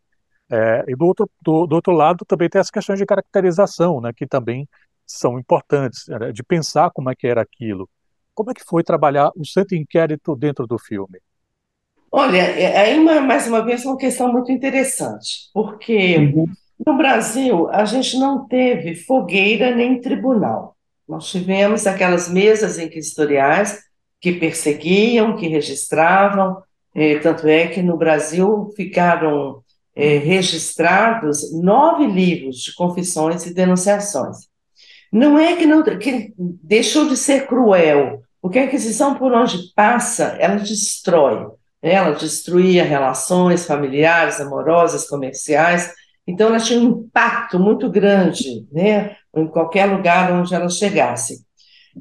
É, 0.50 0.84
e 0.88 0.94
do 0.94 1.06
outro, 1.06 1.30
do, 1.42 1.66
do, 1.66 1.74
outro 1.76 1.92
lado 1.92 2.24
também 2.24 2.48
tem 2.48 2.60
as 2.60 2.70
questões 2.70 2.98
de 2.98 3.06
caracterização, 3.06 4.00
né? 4.00 4.12
Que 4.14 4.26
também 4.26 4.68
são 5.06 5.38
importantes, 5.38 6.06
né? 6.08 6.32
de 6.32 6.42
pensar 6.42 6.90
como 6.90 7.10
é 7.10 7.14
que 7.14 7.26
era 7.26 7.40
aquilo. 7.42 7.88
Como 8.34 8.50
é 8.50 8.54
que 8.54 8.64
foi 8.64 8.82
trabalhar 8.82 9.30
o 9.36 9.44
Santo 9.46 9.74
Inquérito 9.74 10.36
dentro 10.36 10.66
do 10.66 10.78
filme? 10.78 11.20
Olha, 12.18 12.38
é, 12.38 12.78
aí 12.78 12.98
uma, 12.98 13.20
mais 13.20 13.46
uma 13.46 13.62
vez 13.62 13.84
uma 13.84 13.98
questão 13.98 14.32
muito 14.32 14.50
interessante, 14.50 15.50
porque 15.52 16.16
uhum. 16.16 16.46
no 16.86 16.96
Brasil 16.96 17.68
a 17.68 17.84
gente 17.84 18.18
não 18.18 18.48
teve 18.48 18.94
fogueira 18.94 19.76
nem 19.76 20.00
tribunal. 20.00 20.74
Nós 21.06 21.30
tivemos 21.30 21.86
aquelas 21.86 22.26
mesas 22.26 22.78
inquisitoriais 22.78 23.80
que 24.18 24.32
perseguiam, 24.32 25.36
que 25.36 25.46
registravam, 25.46 26.56
eh, 26.94 27.18
tanto 27.18 27.46
é 27.46 27.66
que 27.66 27.82
no 27.82 27.98
Brasil 27.98 28.72
ficaram 28.74 29.60
eh, 29.94 30.16
registrados 30.16 31.52
nove 31.52 32.06
livros 32.06 32.62
de 32.62 32.74
confissões 32.74 33.44
e 33.44 33.52
denunciações. 33.52 34.38
Não 35.12 35.38
é 35.38 35.54
que, 35.54 35.66
não, 35.66 35.82
que 35.82 36.32
deixou 36.38 37.06
de 37.10 37.16
ser 37.18 37.46
cruel, 37.46 38.22
porque 38.40 38.58
a 38.58 38.64
Inquisição, 38.64 39.16
por 39.16 39.34
onde 39.34 39.70
passa, 39.74 40.34
ela 40.40 40.56
destrói. 40.56 41.54
Ela 41.86 42.12
destruía 42.12 42.84
relações 42.84 43.66
familiares, 43.66 44.40
amorosas, 44.40 45.08
comerciais. 45.08 45.92
Então, 46.26 46.48
ela 46.48 46.58
tinha 46.58 46.80
um 46.80 47.00
impacto 47.00 47.58
muito 47.58 47.88
grande 47.88 48.66
né, 48.72 49.16
em 49.34 49.46
qualquer 49.46 49.86
lugar 49.86 50.32
onde 50.32 50.54
ela 50.54 50.68
chegasse. 50.68 51.44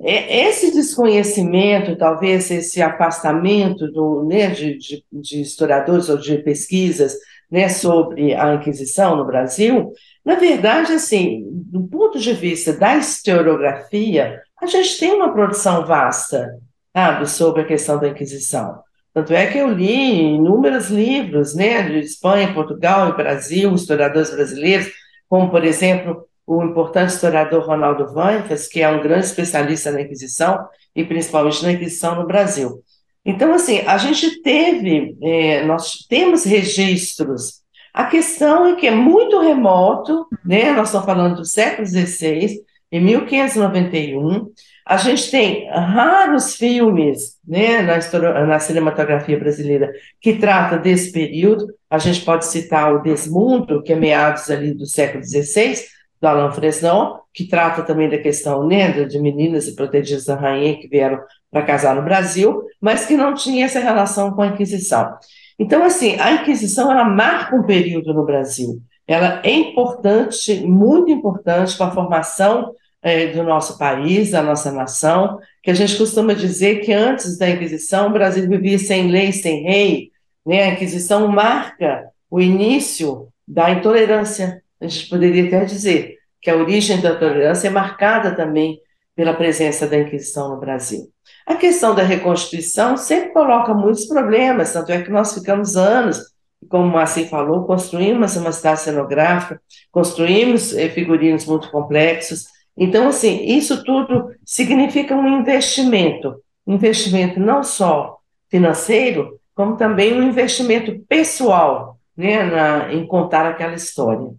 Esse 0.03 0.73
desconhecimento, 0.73 1.95
talvez 1.95 2.51
esse 2.51 2.81
afastamento 2.81 3.89
do, 3.91 4.25
né, 4.25 4.49
de, 4.49 4.77
de, 4.77 5.05
de 5.11 5.41
historiadores 5.41 6.09
ou 6.09 6.17
de 6.17 6.39
pesquisas 6.39 7.13
né, 7.49 7.69
sobre 7.69 8.33
a 8.33 8.55
Inquisição 8.55 9.15
no 9.15 9.25
Brasil, 9.25 9.93
na 10.25 10.35
verdade, 10.35 10.91
assim, 10.91 11.45
do 11.49 11.87
ponto 11.87 12.19
de 12.19 12.33
vista 12.33 12.73
da 12.73 12.97
historiografia, 12.97 14.41
a 14.59 14.65
gente 14.65 14.97
tem 14.97 15.13
uma 15.13 15.31
produção 15.31 15.85
vasta 15.85 16.59
sabe, 16.95 17.29
sobre 17.29 17.61
a 17.61 17.65
questão 17.65 17.99
da 17.99 18.07
Inquisição. 18.07 18.79
Tanto 19.15 19.33
é 19.33 19.47
que 19.47 19.57
eu 19.57 19.69
li 19.69 20.35
inúmeros 20.35 20.89
livros 20.89 21.55
né, 21.55 21.83
de 21.83 21.99
Espanha, 21.99 22.53
Portugal 22.53 23.07
e 23.07 23.15
Brasil, 23.15 23.73
historiadores 23.73 24.29
brasileiros, 24.29 24.91
como, 25.29 25.49
por 25.49 25.63
exemplo, 25.63 26.27
o 26.45 26.61
importante 26.61 27.11
historiador 27.11 27.65
Ronaldo 27.65 28.13
Vanfas, 28.13 28.67
que 28.67 28.81
é 28.81 28.89
um 28.89 29.01
grande 29.01 29.25
especialista 29.25 29.89
na 29.89 30.01
Inquisição, 30.01 30.67
e 30.93 31.05
principalmente 31.05 31.63
na 31.63 31.71
Inquisição 31.71 32.15
no 32.15 32.27
Brasil. 32.27 32.83
Então, 33.23 33.53
assim, 33.53 33.79
a 33.87 33.97
gente 33.97 34.41
teve, 34.41 35.15
é, 35.23 35.63
nós 35.63 36.05
temos 36.09 36.43
registros. 36.43 37.61
A 37.93 38.07
questão 38.07 38.67
é 38.67 38.75
que 38.75 38.85
é 38.85 38.91
muito 38.91 39.39
remoto, 39.39 40.27
né? 40.43 40.73
Nós 40.73 40.89
estamos 40.89 41.05
falando 41.05 41.37
do 41.37 41.45
século 41.45 41.87
XVI, 41.87 42.59
em 42.91 42.99
1591. 42.99 44.51
A 44.85 44.97
gente 44.97 45.31
tem 45.31 45.67
raros 45.67 46.55
filmes 46.55 47.37
né, 47.47 47.81
na, 47.81 48.45
na 48.45 48.59
cinematografia 48.59 49.39
brasileira 49.39 49.91
que 50.21 50.35
trata 50.37 50.77
desse 50.77 51.11
período. 51.11 51.65
A 51.89 51.97
gente 51.97 52.21
pode 52.21 52.45
citar 52.45 52.93
o 52.93 53.01
Desmundo, 53.01 53.81
que 53.81 53.93
é 53.93 53.95
meados 53.95 54.49
ali 54.51 54.75
do 54.75 54.85
século 54.85 55.23
XVI, 55.23 55.75
do 56.21 56.27
Alain 56.27 56.53
Fresnon, 56.53 57.17
que 57.33 57.47
trata 57.47 57.81
também 57.81 58.07
da 58.07 58.19
questão 58.19 58.67
né, 58.67 58.91
de 59.05 59.19
meninas 59.19 59.67
e 59.67 59.75
protegidas 59.75 60.25
da 60.25 60.35
rainha 60.35 60.79
que 60.79 60.87
vieram 60.87 61.19
para 61.49 61.63
casar 61.63 61.95
no 61.95 62.03
Brasil, 62.03 62.63
mas 62.79 63.05
que 63.05 63.17
não 63.17 63.33
tinha 63.33 63.65
essa 63.65 63.79
relação 63.79 64.33
com 64.33 64.43
a 64.43 64.47
Inquisição. 64.47 65.15
Então, 65.57 65.83
assim, 65.83 66.19
a 66.19 66.33
Inquisição 66.33 66.91
ela 66.91 67.05
marca 67.05 67.55
um 67.55 67.63
período 67.63 68.13
no 68.13 68.23
Brasil. 68.23 68.79
Ela 69.07 69.41
é 69.43 69.51
importante, 69.51 70.61
muito 70.65 71.09
importante 71.09 71.75
para 71.75 71.87
a 71.87 71.91
formação 71.91 72.73
é, 73.05 73.27
do 73.27 73.43
nosso 73.43 73.77
país, 73.77 74.31
da 74.31 74.41
nossa 74.41 74.71
nação, 74.71 75.37
que 75.61 75.69
a 75.69 75.75
gente 75.75 75.95
costuma 75.95 76.33
dizer 76.33 76.79
que 76.79 76.91
antes 76.91 77.37
da 77.37 77.47
Inquisição 77.47 78.07
o 78.07 78.11
Brasil 78.11 78.49
vivia 78.49 78.79
sem 78.79 79.11
lei, 79.11 79.31
sem 79.31 79.61
rei. 79.61 80.09
Né? 80.43 80.63
A 80.63 80.69
Inquisição 80.69 81.27
marca 81.27 82.09
o 82.31 82.41
início 82.41 83.27
da 83.47 83.69
intolerância. 83.69 84.59
A 84.81 84.87
gente 84.87 85.07
poderia 85.07 85.45
até 85.45 85.65
dizer 85.65 86.17
que 86.41 86.49
a 86.49 86.55
origem 86.55 86.99
da 86.99 87.11
intolerância 87.11 87.67
é 87.67 87.69
marcada 87.69 88.35
também 88.35 88.79
pela 89.15 89.35
presença 89.35 89.85
da 89.85 89.99
Inquisição 89.99 90.49
no 90.49 90.59
Brasil. 90.59 91.07
A 91.45 91.53
questão 91.53 91.93
da 91.93 92.01
reconstituição 92.01 92.97
sempre 92.97 93.29
coloca 93.33 93.71
muitos 93.75 94.05
problemas, 94.05 94.73
tanto 94.73 94.91
é 94.91 94.99
que 95.03 95.11
nós 95.11 95.31
ficamos 95.31 95.77
anos, 95.77 96.19
como 96.67 96.85
o 96.85 96.91
Marci 96.91 97.25
falou, 97.25 97.65
construímos 97.65 98.35
uma 98.35 98.51
cidade 98.51 98.81
cenográfica, 98.81 99.61
construímos 99.91 100.75
eh, 100.75 100.89
figurinos 100.89 101.45
muito 101.45 101.69
complexos. 101.69 102.54
Então, 102.77 103.07
assim, 103.07 103.45
isso 103.45 103.83
tudo 103.83 104.31
significa 104.43 105.15
um 105.15 105.39
investimento, 105.39 106.35
investimento 106.67 107.39
não 107.39 107.63
só 107.63 108.17
financeiro, 108.49 109.39
como 109.53 109.77
também 109.77 110.13
um 110.13 110.23
investimento 110.23 110.99
pessoal 111.07 111.97
né, 112.15 112.43
na, 112.43 112.93
em 112.93 113.05
contar 113.07 113.45
aquela 113.45 113.73
história. 113.73 114.29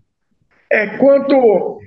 É, 0.70 0.98
quanto 0.98 1.80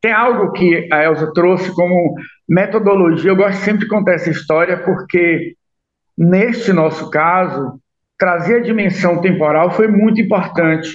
tem 0.00 0.12
algo 0.12 0.50
que 0.52 0.88
a 0.92 1.04
Elza 1.04 1.32
trouxe 1.32 1.72
como 1.74 2.14
metodologia, 2.48 3.30
eu 3.30 3.36
gosto 3.36 3.60
sempre 3.60 3.84
de 3.84 3.88
contar 3.88 4.14
essa 4.14 4.30
história, 4.30 4.76
porque 4.78 5.54
neste 6.18 6.72
nosso 6.72 7.08
caso, 7.10 7.80
trazer 8.18 8.56
a 8.56 8.62
dimensão 8.62 9.20
temporal 9.20 9.70
foi 9.70 9.86
muito 9.88 10.20
importante. 10.20 10.88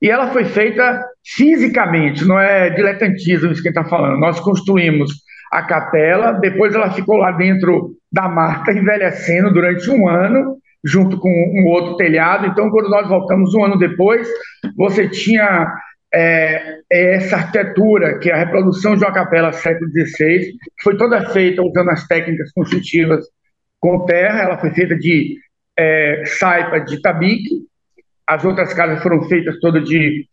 E 0.00 0.10
ela 0.10 0.30
foi 0.30 0.44
feita 0.44 1.02
fisicamente, 1.24 2.24
não 2.24 2.38
é 2.38 2.70
diletantismo 2.70 3.50
isso 3.50 3.62
que 3.62 3.68
está 3.68 3.84
falando. 3.84 4.18
Nós 4.18 4.38
construímos 4.40 5.10
a 5.52 5.62
capela, 5.62 6.32
depois 6.32 6.74
ela 6.74 6.90
ficou 6.90 7.16
lá 7.16 7.32
dentro 7.32 7.92
da 8.12 8.28
marca, 8.28 8.72
envelhecendo 8.72 9.52
durante 9.52 9.88
um 9.90 10.08
ano, 10.08 10.58
junto 10.84 11.18
com 11.18 11.28
um 11.28 11.66
outro 11.66 11.96
telhado. 11.96 12.46
Então, 12.46 12.70
quando 12.70 12.88
nós 12.90 13.08
voltamos 13.08 13.54
um 13.54 13.64
ano 13.64 13.78
depois, 13.78 14.28
você 14.76 15.08
tinha 15.08 15.72
é, 16.14 16.78
é, 16.90 17.14
essa 17.16 17.36
arquitetura, 17.36 18.18
que 18.18 18.30
é 18.30 18.34
a 18.34 18.38
reprodução 18.38 18.96
de 18.96 19.04
uma 19.04 19.12
capela 19.12 19.52
século 19.52 19.90
XVI, 19.90 20.38
que 20.38 20.82
foi 20.82 20.96
toda 20.96 21.28
feita 21.30 21.62
usando 21.62 21.90
as 21.90 22.06
técnicas 22.06 22.52
construtivas 22.52 23.24
com 23.80 24.04
terra, 24.04 24.42
ela 24.42 24.58
foi 24.58 24.70
feita 24.70 24.96
de 24.96 25.36
é, 25.78 26.22
saipa 26.24 26.80
de 26.80 27.00
tabique, 27.00 27.66
as 28.26 28.44
outras 28.44 28.72
casas 28.74 29.02
foram 29.02 29.22
feitas 29.22 29.58
todas 29.60 29.84
de 29.84 30.26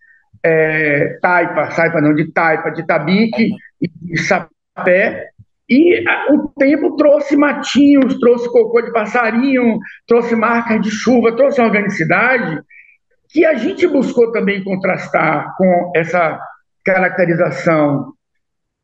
é, 0.44 1.18
taipa, 1.22 1.72
saipa 1.72 2.02
não, 2.02 2.14
de 2.14 2.32
taipa, 2.32 2.72
de 2.72 2.86
tabique 2.86 3.52
e 3.82 3.88
de 3.88 4.18
sapé, 4.22 5.30
e 5.70 6.04
o 6.30 6.50
tempo 6.58 6.96
trouxe 6.96 7.38
matinhos, 7.38 8.20
trouxe 8.20 8.52
cocô 8.52 8.82
de 8.82 8.92
passarinho, 8.92 9.80
trouxe 10.08 10.36
marcas 10.36 10.82
de 10.82 10.92
chuva, 10.92 11.36
trouxe 11.36 11.62
organicidade, 11.62 12.62
que 13.30 13.46
a 13.46 13.54
gente 13.56 13.88
buscou 13.88 14.32
também 14.32 14.64
contrastar 14.64 15.56
com 15.58 15.92
essa 15.96 16.40
caracterização 16.84 18.14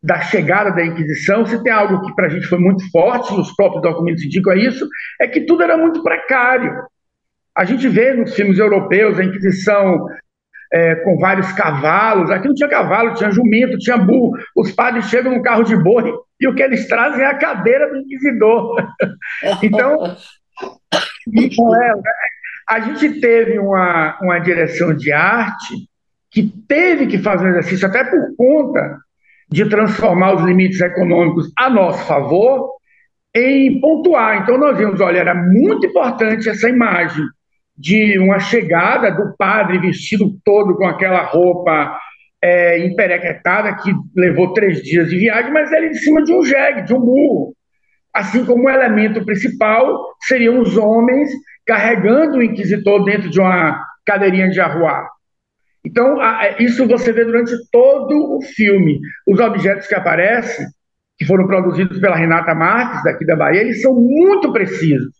da 0.01 0.21
chegada 0.21 0.71
da 0.71 0.85
Inquisição, 0.85 1.45
se 1.45 1.61
tem 1.61 1.73
algo 1.73 2.01
que 2.05 2.15
para 2.15 2.27
a 2.27 2.29
gente 2.29 2.47
foi 2.47 2.57
muito 2.57 2.89
forte, 2.89 3.33
os 3.33 3.53
próprios 3.53 3.83
documentos 3.83 4.23
indicam 4.23 4.53
isso, 4.53 4.87
é 5.19 5.27
que 5.27 5.41
tudo 5.41 5.63
era 5.63 5.77
muito 5.77 6.01
precário. 6.01 6.71
A 7.59 7.65
gente 7.65 7.89
vê 7.89 8.13
nos 8.13 8.33
filmes 8.33 8.57
europeus 8.57 9.19
a 9.19 9.23
Inquisição 9.25 10.07
é, 10.71 10.95
com 10.95 11.17
vários 11.17 11.51
cavalos, 11.51 12.31
aqui 12.31 12.47
não 12.47 12.55
tinha 12.55 12.69
cavalo, 12.69 13.15
tinha 13.15 13.29
jumento, 13.31 13.77
tinha 13.77 13.97
burro, 13.97 14.37
os 14.55 14.71
padres 14.71 15.09
chegam 15.09 15.35
no 15.35 15.43
carro 15.43 15.63
de 15.63 15.75
boi 15.75 16.09
e 16.39 16.47
o 16.47 16.55
que 16.55 16.63
eles 16.63 16.87
trazem 16.87 17.21
é 17.21 17.25
a 17.25 17.37
cadeira 17.37 17.89
do 17.89 17.97
inquisidor. 17.97 18.77
então, 19.61 20.15
a 22.65 22.79
gente 22.79 23.19
teve 23.19 23.59
uma, 23.59 24.17
uma 24.21 24.39
direção 24.39 24.95
de 24.95 25.11
arte 25.11 25.75
que 26.31 26.49
teve 26.65 27.07
que 27.07 27.17
fazer 27.17 27.45
um 27.45 27.49
exercício, 27.49 27.89
até 27.89 28.05
por 28.05 28.37
conta 28.37 28.99
de 29.49 29.67
transformar 29.67 30.33
os 30.33 30.43
limites 30.43 30.79
econômicos 30.79 31.51
a 31.57 31.69
nosso 31.69 32.05
favor, 32.05 32.71
em 33.35 33.81
pontuar. 33.81 34.43
Então, 34.43 34.57
nós 34.57 34.77
vimos, 34.77 35.01
olha, 35.01 35.19
era 35.19 35.35
muito 35.35 35.85
importante 35.85 36.47
essa 36.47 36.69
imagem 36.69 37.25
de 37.79 38.19
uma 38.19 38.39
chegada 38.39 39.09
do 39.09 39.33
padre 39.37 39.79
vestido 39.79 40.37
todo 40.43 40.75
com 40.75 40.85
aquela 40.85 41.23
roupa 41.23 41.97
é, 42.43 42.85
emperequetada, 42.85 43.73
que 43.75 43.93
levou 44.13 44.51
três 44.51 44.83
dias 44.83 45.09
de 45.09 45.17
viagem, 45.17 45.53
mas 45.53 45.71
ele 45.71 45.87
em 45.87 45.93
cima 45.93 46.21
de 46.21 46.33
um 46.33 46.43
jegue, 46.43 46.81
de 46.81 46.93
um 46.93 46.99
burro. 46.99 47.53
Assim 48.13 48.43
como 48.43 48.65
o 48.65 48.69
elemento 48.69 49.23
principal 49.23 49.97
seriam 50.21 50.59
os 50.59 50.75
homens 50.75 51.29
carregando 51.65 52.39
o 52.39 52.43
inquisitor 52.43 53.05
dentro 53.05 53.29
de 53.29 53.39
uma 53.39 53.81
cadeirinha 54.05 54.49
de 54.49 54.59
arruar. 54.59 55.07
Então, 55.85 56.17
isso 56.59 56.85
você 56.85 57.13
vê 57.13 57.23
durante 57.23 57.53
todo 57.71 58.37
o 58.37 58.41
filme. 58.41 58.99
Os 59.25 59.39
objetos 59.39 59.87
que 59.87 59.95
aparecem, 59.95 60.65
que 61.17 61.25
foram 61.25 61.47
produzidos 61.47 61.97
pela 61.99 62.17
Renata 62.17 62.53
Marques, 62.53 63.03
daqui 63.03 63.25
da 63.25 63.37
Bahia, 63.37 63.61
eles 63.61 63.81
são 63.81 63.93
muito 63.93 64.51
precisos. 64.51 65.13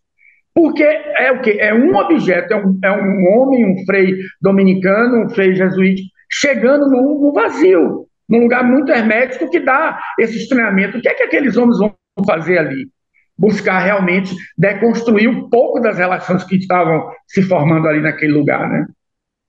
Porque 0.54 0.84
é 0.84 1.32
o 1.32 1.42
quê? 1.42 1.58
É 1.60 1.74
um 1.74 1.96
objeto, 1.96 2.54
é 2.54 2.58
um, 2.58 2.80
é 2.84 2.92
um 2.92 3.28
homem, 3.34 3.66
um 3.66 3.86
frei 3.86 4.16
dominicano, 4.42 5.26
um 5.26 5.30
frei 5.30 5.56
jesuíta, 5.56 6.02
chegando 6.30 6.90
no, 6.90 7.22
no 7.22 7.34
vazio, 7.34 8.08
num 8.28 8.42
lugar 8.42 8.64
muito 8.64 8.92
hermético 8.92 9.50
que 9.50 9.60
dá 9.60 10.00
esse 10.20 10.38
estranhamento. 10.38 10.98
O 10.98 11.02
que 11.02 11.10
é 11.10 11.14
que 11.14 11.24
aqueles 11.24 11.56
homens 11.56 11.80
vão 11.80 11.96
fazer 12.26 12.58
ali? 12.58 12.90
Buscar 13.38 13.80
realmente 13.80 14.36
deconstruir 14.58 15.30
um 15.30 15.50
pouco 15.50 15.80
das 15.80 15.98
relações 15.98 16.44
que 16.44 16.58
estavam 16.58 17.10
se 17.26 17.42
formando 17.42 17.88
ali 17.88 18.02
naquele 18.02 18.34
lugar, 18.34 18.70
né? 18.70 18.86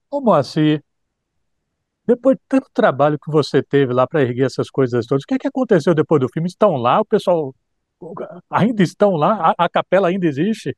Ô, 0.09 0.21
Moacir, 0.21 0.81
depois 2.07 2.35
de 2.35 2.41
tanto 2.47 2.67
trabalho 2.73 3.19
que 3.19 3.31
você 3.31 3.61
teve 3.61 3.93
lá 3.93 4.07
para 4.07 4.21
erguer 4.21 4.45
essas 4.45 4.69
coisas 4.69 5.05
todas, 5.05 5.23
o 5.23 5.27
que 5.27 5.35
é 5.35 5.37
que 5.39 5.47
aconteceu 5.47 5.93
depois 5.93 6.19
do 6.19 6.29
filme? 6.29 6.47
Estão 6.47 6.75
lá, 6.75 6.99
o 6.99 7.05
pessoal 7.05 7.53
ainda 8.49 8.81
estão 8.81 9.11
lá, 9.11 9.53
a, 9.57 9.65
a 9.65 9.69
capela 9.69 10.07
ainda 10.07 10.25
existe? 10.25 10.75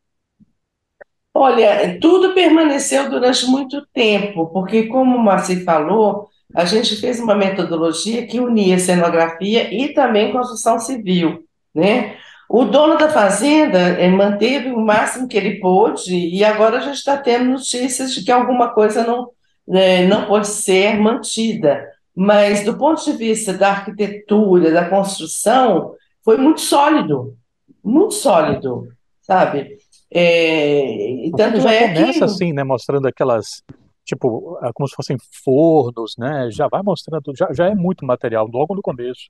Olha, 1.34 2.00
tudo 2.00 2.34
permaneceu 2.34 3.10
durante 3.10 3.46
muito 3.48 3.86
tempo, 3.94 4.48
porque, 4.48 4.84
como 4.88 5.16
o 5.18 5.24
Marci 5.24 5.64
falou, 5.64 6.30
a 6.54 6.64
gente 6.66 6.96
fez 6.98 7.20
uma 7.20 7.34
metodologia 7.34 8.28
que 8.28 8.40
unia 8.40 8.78
cenografia 8.78 9.74
e 9.74 9.94
também 9.94 10.32
construção 10.32 10.78
civil, 10.80 11.44
né? 11.74 12.18
O 12.48 12.66
dono 12.66 12.98
da 12.98 13.10
fazenda 13.10 13.80
eh, 13.80 14.10
manteve 14.10 14.70
o 14.70 14.80
máximo 14.80 15.28
que 15.28 15.36
ele 15.36 15.60
pôde 15.60 16.14
e 16.16 16.44
agora 16.44 16.78
a 16.78 16.82
gente 16.82 16.98
está 16.98 17.18
tendo 17.18 17.46
notícias 17.46 18.14
de 18.14 18.24
que 18.24 18.32
alguma 18.32 18.70
coisa 18.70 19.04
não, 19.04 19.30
né, 19.68 20.06
não 20.06 20.26
pode 20.28 20.48
ser 20.48 21.00
mantida. 21.00 21.84
Mas, 22.16 22.64
do 22.64 22.78
ponto 22.78 23.04
de 23.04 23.14
vista 23.14 23.54
da 23.54 23.70
arquitetura, 23.70 24.72
da 24.72 24.88
construção, 24.88 25.96
foi 26.24 26.38
muito 26.38 26.62
sólido, 26.62 27.36
muito 27.84 28.14
sólido, 28.14 28.88
sabe? 29.22 29.78
É, 30.16 31.30
tanto 31.36 31.60
já 31.60 31.74
é 31.74 31.88
começa 31.88 32.20
que... 32.20 32.24
assim, 32.24 32.54
né, 32.54 32.64
mostrando 32.64 33.08
aquelas, 33.08 33.64
tipo, 34.06 34.60
é 34.62 34.70
como 34.72 34.88
se 34.88 34.96
fossem 34.96 35.18
fornos, 35.44 36.14
né, 36.18 36.50
já 36.52 36.68
vai 36.68 36.84
mostrando, 36.84 37.34
já, 37.36 37.52
já 37.52 37.68
é 37.68 37.74
muito 37.76 38.06
material 38.06 38.48
logo 38.48 38.76
no 38.76 38.82
começo. 38.82 39.30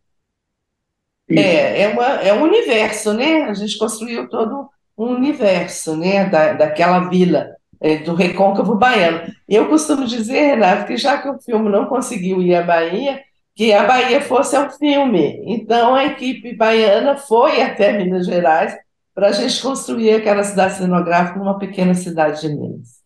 É, 1.29 1.83
é, 1.83 1.87
uma, 1.87 2.05
é 2.21 2.33
um 2.33 2.43
universo, 2.43 3.13
né, 3.13 3.43
a 3.43 3.53
gente 3.53 3.77
construiu 3.77 4.27
todo 4.27 4.69
um 4.97 5.05
universo, 5.05 5.95
né, 5.95 6.25
da, 6.25 6.51
daquela 6.51 7.07
vila, 7.07 7.47
é, 7.79 7.97
do 7.97 8.13
recôncavo 8.13 8.75
baiano. 8.75 9.33
Eu 9.47 9.69
costumo 9.69 10.05
dizer, 10.05 10.55
Renato, 10.55 10.85
que 10.85 10.97
já 10.97 11.21
que 11.21 11.29
o 11.29 11.39
filme 11.39 11.69
não 11.69 11.85
conseguiu 11.85 12.41
ir 12.41 12.55
à 12.55 12.61
Bahia, 12.61 13.21
que 13.55 13.71
a 13.71 13.85
Bahia 13.85 14.19
fosse 14.19 14.55
ao 14.55 14.69
filme. 14.69 15.41
Então, 15.45 15.95
a 15.95 16.05
equipe 16.05 16.55
baiana 16.55 17.15
foi 17.15 17.61
até 17.61 17.93
Minas 17.93 18.25
Gerais 18.25 18.75
para 19.13 19.27
a 19.27 19.31
gente 19.31 19.61
construir 19.61 20.15
aquela 20.15 20.43
cidade 20.43 20.75
cenográfica 20.75 21.37
numa 21.37 21.59
pequena 21.59 21.93
cidade 21.93 22.41
de 22.41 22.49
Minas. 22.49 23.03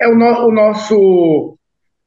É 0.00 0.08
o, 0.08 0.14
no, 0.14 0.48
o 0.48 0.52
nosso 0.52 1.56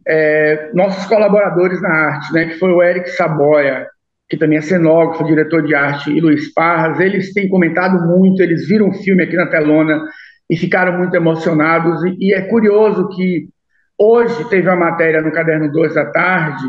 é, 0.07 0.71
nossos 0.73 1.05
colaboradores 1.05 1.81
na 1.81 1.89
arte, 1.89 2.33
né, 2.33 2.45
que 2.45 2.59
foi 2.59 2.71
o 2.71 2.81
Eric 2.81 3.09
Saboia, 3.09 3.87
que 4.29 4.37
também 4.37 4.57
é 4.57 4.61
cenógrafo, 4.61 5.25
diretor 5.25 5.61
de 5.65 5.75
arte, 5.75 6.11
e 6.11 6.19
Luiz 6.19 6.53
Parras, 6.53 6.99
eles 6.99 7.33
têm 7.33 7.49
comentado 7.49 8.05
muito, 8.07 8.41
eles 8.41 8.67
viram 8.67 8.89
o 8.89 8.93
filme 8.93 9.23
aqui 9.23 9.35
na 9.35 9.47
telona 9.47 10.01
e 10.49 10.55
ficaram 10.55 10.97
muito 10.97 11.15
emocionados, 11.15 12.03
e, 12.05 12.15
e 12.19 12.33
é 12.33 12.41
curioso 12.41 13.09
que 13.09 13.49
hoje 13.97 14.49
teve 14.49 14.67
uma 14.67 14.77
matéria 14.77 15.21
no 15.21 15.31
Caderno 15.31 15.71
2 15.71 15.93
da 15.93 16.05
tarde, 16.05 16.65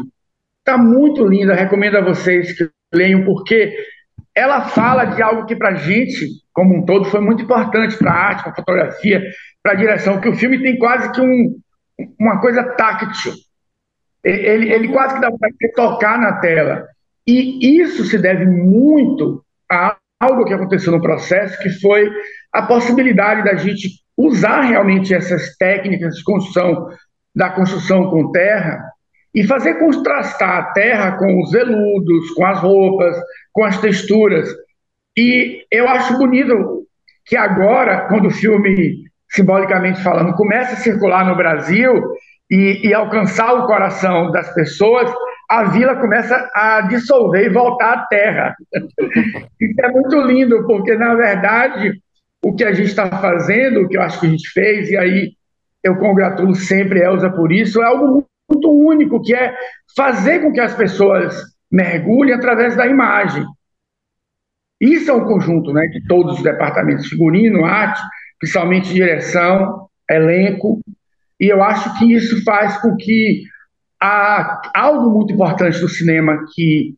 está 0.58 0.76
muito 0.76 1.24
linda, 1.24 1.54
recomendo 1.54 1.96
a 1.96 2.04
vocês 2.04 2.52
que 2.52 2.68
leiam, 2.92 3.24
porque 3.24 3.74
ela 4.38 4.66
fala 4.68 5.05
de 5.05 5.20
algo 5.20 5.46
que 5.46 5.57
para 5.57 5.70
a 5.70 5.74
gente, 5.74 6.29
como 6.53 6.77
um 6.77 6.85
todo, 6.85 7.07
foi 7.07 7.20
muito 7.20 7.42
importante 7.42 7.96
para 7.96 8.12
a 8.12 8.14
arte, 8.14 8.42
para 8.42 8.53
a 8.53 8.55
fotografia, 8.55 9.22
para 9.61 9.72
a 9.72 9.77
direção, 9.77 10.20
que 10.20 10.29
o 10.29 10.37
filme 10.37 10.62
tem 10.62 10.79
quase 10.79 11.11
que 11.11 11.20
um, 11.20 11.59
uma 12.18 12.40
coisa 12.40 12.62
táctil. 12.62 13.33
Ele, 14.22 14.72
ele 14.72 14.88
quase 14.88 15.14
que 15.14 15.20
dá 15.20 15.31
para 15.31 15.51
tocar 15.74 16.18
na 16.20 16.35
tela. 16.35 16.87
E 17.27 17.81
isso 17.81 18.05
se 18.05 18.16
deve 18.16 18.46
muito 18.46 19.44
a 19.70 19.96
algo 20.20 20.44
que 20.44 20.55
aconteceu 20.55 20.92
no 20.92 21.03
processo, 21.03 21.59
que 21.59 21.70
foi 21.81 22.09
a 22.53 22.62
possibilidade 22.62 23.44
da 23.44 23.57
gente 23.57 23.88
usar 24.16 24.62
realmente 24.62 25.14
essas 25.14 25.57
técnicas 25.57 26.16
de 26.16 26.24
construção, 26.24 26.88
da 27.35 27.51
construção 27.51 28.11
com 28.11 28.33
terra, 28.33 28.88
e 29.38 29.46
fazer 29.46 29.74
contrastar 29.74 30.59
a 30.59 30.62
terra 30.72 31.12
com 31.12 31.40
os 31.40 31.53
veludos, 31.53 32.31
com 32.33 32.44
as 32.44 32.59
roupas, 32.59 33.16
com 33.53 33.62
as 33.62 33.81
texturas. 33.81 34.48
E 35.16 35.64
eu 35.70 35.88
acho 35.88 36.18
bonito 36.18 36.85
que 37.24 37.37
agora, 37.37 38.09
quando 38.09 38.27
o 38.27 38.33
filme, 38.33 39.05
simbolicamente 39.31 40.03
falando, 40.03 40.35
começa 40.35 40.72
a 40.72 40.79
circular 40.79 41.24
no 41.24 41.37
Brasil 41.37 42.03
e, 42.51 42.88
e 42.88 42.92
alcançar 42.92 43.53
o 43.53 43.66
coração 43.68 44.33
das 44.33 44.53
pessoas, 44.55 45.09
a 45.48 45.62
vila 45.66 45.94
começa 45.94 46.51
a 46.53 46.81
dissolver 46.81 47.46
e 47.46 47.55
voltar 47.55 47.92
à 47.92 48.07
terra. 48.07 48.57
Isso 49.61 49.81
é 49.81 49.88
muito 49.92 50.20
lindo, 50.20 50.66
porque, 50.66 50.96
na 50.96 51.14
verdade, 51.14 51.92
o 52.42 52.57
que 52.57 52.64
a 52.64 52.72
gente 52.72 52.88
está 52.88 53.09
fazendo, 53.09 53.83
o 53.83 53.88
que 53.88 53.96
eu 53.96 54.03
acho 54.03 54.18
que 54.18 54.27
a 54.27 54.31
gente 54.31 54.51
fez, 54.51 54.90
e 54.90 54.96
aí 54.96 55.33
eu 55.85 55.94
congratulo 55.94 56.57
sempre 56.57 57.05
a 57.05 57.12
Elza 57.12 57.31
por 57.31 57.53
isso, 57.53 57.81
é 57.81 57.87
algo 57.87 58.27
muito 58.48 58.70
único, 58.70 59.22
que 59.22 59.34
é 59.34 59.54
fazer 59.96 60.40
com 60.40 60.52
que 60.52 60.61
as 60.61 60.74
pessoas 60.74 61.34
mergulhem 61.70 62.34
através 62.34 62.76
da 62.76 62.87
imagem. 62.87 63.44
Isso 64.80 65.11
é 65.11 65.14
um 65.14 65.24
conjunto 65.24 65.72
né, 65.72 65.87
de 65.88 66.06
todos 66.06 66.37
os 66.37 66.42
departamentos, 66.42 67.08
figurino, 67.08 67.64
arte, 67.64 68.00
principalmente 68.38 68.94
direção, 68.94 69.88
elenco, 70.08 70.80
e 71.40 71.48
eu 71.48 71.62
acho 71.62 71.96
que 71.98 72.12
isso 72.12 72.42
faz 72.44 72.80
com 72.80 72.96
que 72.96 73.44
há 74.00 74.61
algo 74.74 75.11
muito 75.11 75.32
importante 75.32 75.80
do 75.80 75.88
cinema 75.88 76.44
que, 76.54 76.94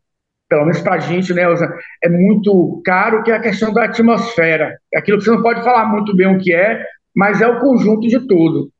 pelo 0.49 0.63
menos 0.63 0.81
para 0.81 0.95
a 0.95 0.99
gente, 0.99 1.33
né, 1.33 1.43
Elza, 1.43 1.71
é 2.03 2.09
muito 2.09 2.81
caro, 2.83 3.23
que 3.23 3.31
é 3.31 3.35
a 3.35 3.41
questão 3.41 3.71
da 3.71 3.85
atmosfera. 3.85 4.77
É 4.93 4.99
aquilo 4.99 5.19
que 5.19 5.25
você 5.25 5.31
não 5.31 5.43
pode 5.43 5.63
falar 5.63 5.85
muito 5.85 6.15
bem 6.15 6.27
o 6.27 6.39
que 6.39 6.53
é, 6.53 6.83
mas 7.15 7.41
é 7.41 7.47
o 7.47 7.59
conjunto 7.59 8.07
de 8.07 8.19
tudo. 8.27 8.71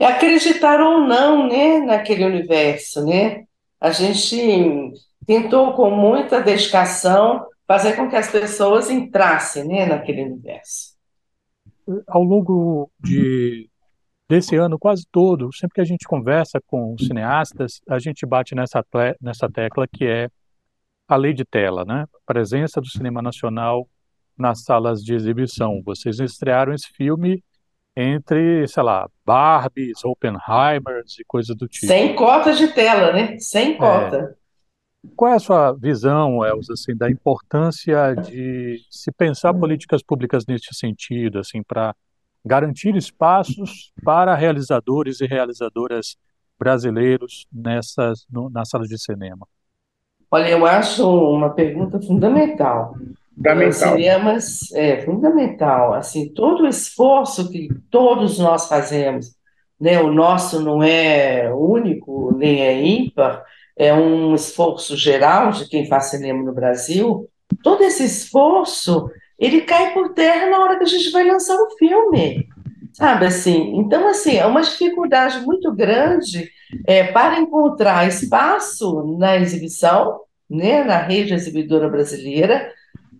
É 0.00 0.06
acreditar 0.06 0.80
ou 0.80 1.00
não, 1.00 1.46
né, 1.46 1.78
naquele 1.80 2.24
universo, 2.24 3.04
né? 3.04 3.44
A 3.78 3.90
gente 3.90 4.92
tentou 5.26 5.74
com 5.74 5.90
muita 5.90 6.40
dedicação 6.40 7.46
fazer 7.68 7.94
com 7.94 8.08
que 8.08 8.16
as 8.16 8.30
pessoas 8.30 8.90
entrassem, 8.90 9.64
né, 9.64 9.84
naquele 9.84 10.24
universo. 10.24 10.96
Ao 12.06 12.22
longo 12.22 12.90
de 12.98 13.68
desse 14.26 14.56
ano 14.56 14.78
quase 14.78 15.04
todo, 15.10 15.52
sempre 15.52 15.74
que 15.74 15.80
a 15.80 15.84
gente 15.84 16.06
conversa 16.06 16.60
com 16.66 16.96
cineastas, 16.96 17.80
a 17.88 17.98
gente 17.98 18.24
bate 18.24 18.54
nessa, 18.54 18.82
nessa 19.20 19.50
tecla 19.50 19.86
que 19.86 20.06
é 20.06 20.30
a 21.08 21.16
lei 21.16 21.34
de 21.34 21.44
tela, 21.44 21.84
né? 21.84 22.06
Presença 22.24 22.80
do 22.80 22.86
cinema 22.86 23.20
nacional 23.20 23.88
nas 24.38 24.62
salas 24.62 25.02
de 25.02 25.12
exibição. 25.14 25.82
Vocês 25.84 26.20
estrearam 26.20 26.72
esse 26.72 26.88
filme 26.96 27.42
entre, 27.96 28.66
sei 28.68 28.82
lá, 28.82 29.08
Barbies, 29.24 30.04
Oppenheimers 30.04 31.18
e 31.18 31.24
coisas 31.26 31.54
do 31.56 31.66
tipo. 31.66 31.86
Sem 31.86 32.14
cota 32.14 32.52
de 32.52 32.68
tela, 32.68 33.12
né? 33.12 33.38
Sem 33.38 33.76
cota. 33.76 34.36
É. 34.36 34.40
Qual 35.16 35.32
é 35.32 35.36
a 35.36 35.40
sua 35.40 35.72
visão, 35.72 36.44
Elza, 36.44 36.74
assim, 36.74 36.94
da 36.94 37.10
importância 37.10 38.14
de 38.14 38.78
se 38.90 39.10
pensar 39.10 39.54
políticas 39.54 40.02
públicas 40.02 40.44
nesse 40.46 40.74
sentido, 40.74 41.38
assim, 41.38 41.62
para 41.62 41.94
garantir 42.44 42.94
espaços 42.94 43.92
para 44.04 44.34
realizadores 44.34 45.20
e 45.20 45.26
realizadoras 45.26 46.16
brasileiros 46.58 47.46
nessas, 47.50 48.26
no, 48.30 48.50
nas 48.50 48.68
salas 48.68 48.88
de 48.88 48.98
cinema? 48.98 49.46
Olha, 50.30 50.48
eu 50.48 50.66
acho 50.66 51.08
uma 51.34 51.50
pergunta 51.50 52.00
fundamental. 52.00 52.94
Fundamental. 53.40 53.96
Cinemas 53.96 54.72
é 54.74 55.00
fundamental. 55.02 55.94
Assim, 55.94 56.28
todo 56.28 56.64
o 56.64 56.68
esforço 56.68 57.50
que 57.50 57.68
todos 57.90 58.38
nós 58.38 58.68
fazemos, 58.68 59.34
né? 59.80 59.98
O 60.00 60.12
nosso 60.12 60.60
não 60.60 60.82
é 60.82 61.50
único 61.52 62.36
nem 62.36 62.60
é 62.60 62.82
ímpar, 62.82 63.42
é 63.76 63.94
um 63.94 64.34
esforço 64.34 64.94
geral 64.94 65.52
de 65.52 65.66
quem 65.66 65.86
faz 65.86 66.06
cinema 66.06 66.42
no 66.42 66.52
Brasil, 66.52 67.26
todo 67.62 67.82
esse 67.82 68.04
esforço, 68.04 69.10
ele 69.38 69.62
cai 69.62 69.94
por 69.94 70.12
terra 70.12 70.50
na 70.50 70.58
hora 70.58 70.76
que 70.76 70.84
a 70.84 70.88
gente 70.88 71.10
vai 71.10 71.24
lançar 71.24 71.56
o 71.56 71.70
filme. 71.78 72.46
Sabe 72.92 73.24
assim? 73.24 73.76
Então, 73.76 74.06
assim, 74.08 74.36
é 74.36 74.44
uma 74.44 74.60
dificuldade 74.60 75.40
muito 75.40 75.72
grande 75.72 76.50
é, 76.86 77.04
para 77.04 77.40
encontrar 77.40 78.06
espaço 78.06 79.16
na 79.18 79.38
exibição, 79.38 80.20
né, 80.48 80.84
na 80.84 80.98
rede 80.98 81.32
exibidora 81.32 81.88
brasileira, 81.88 82.70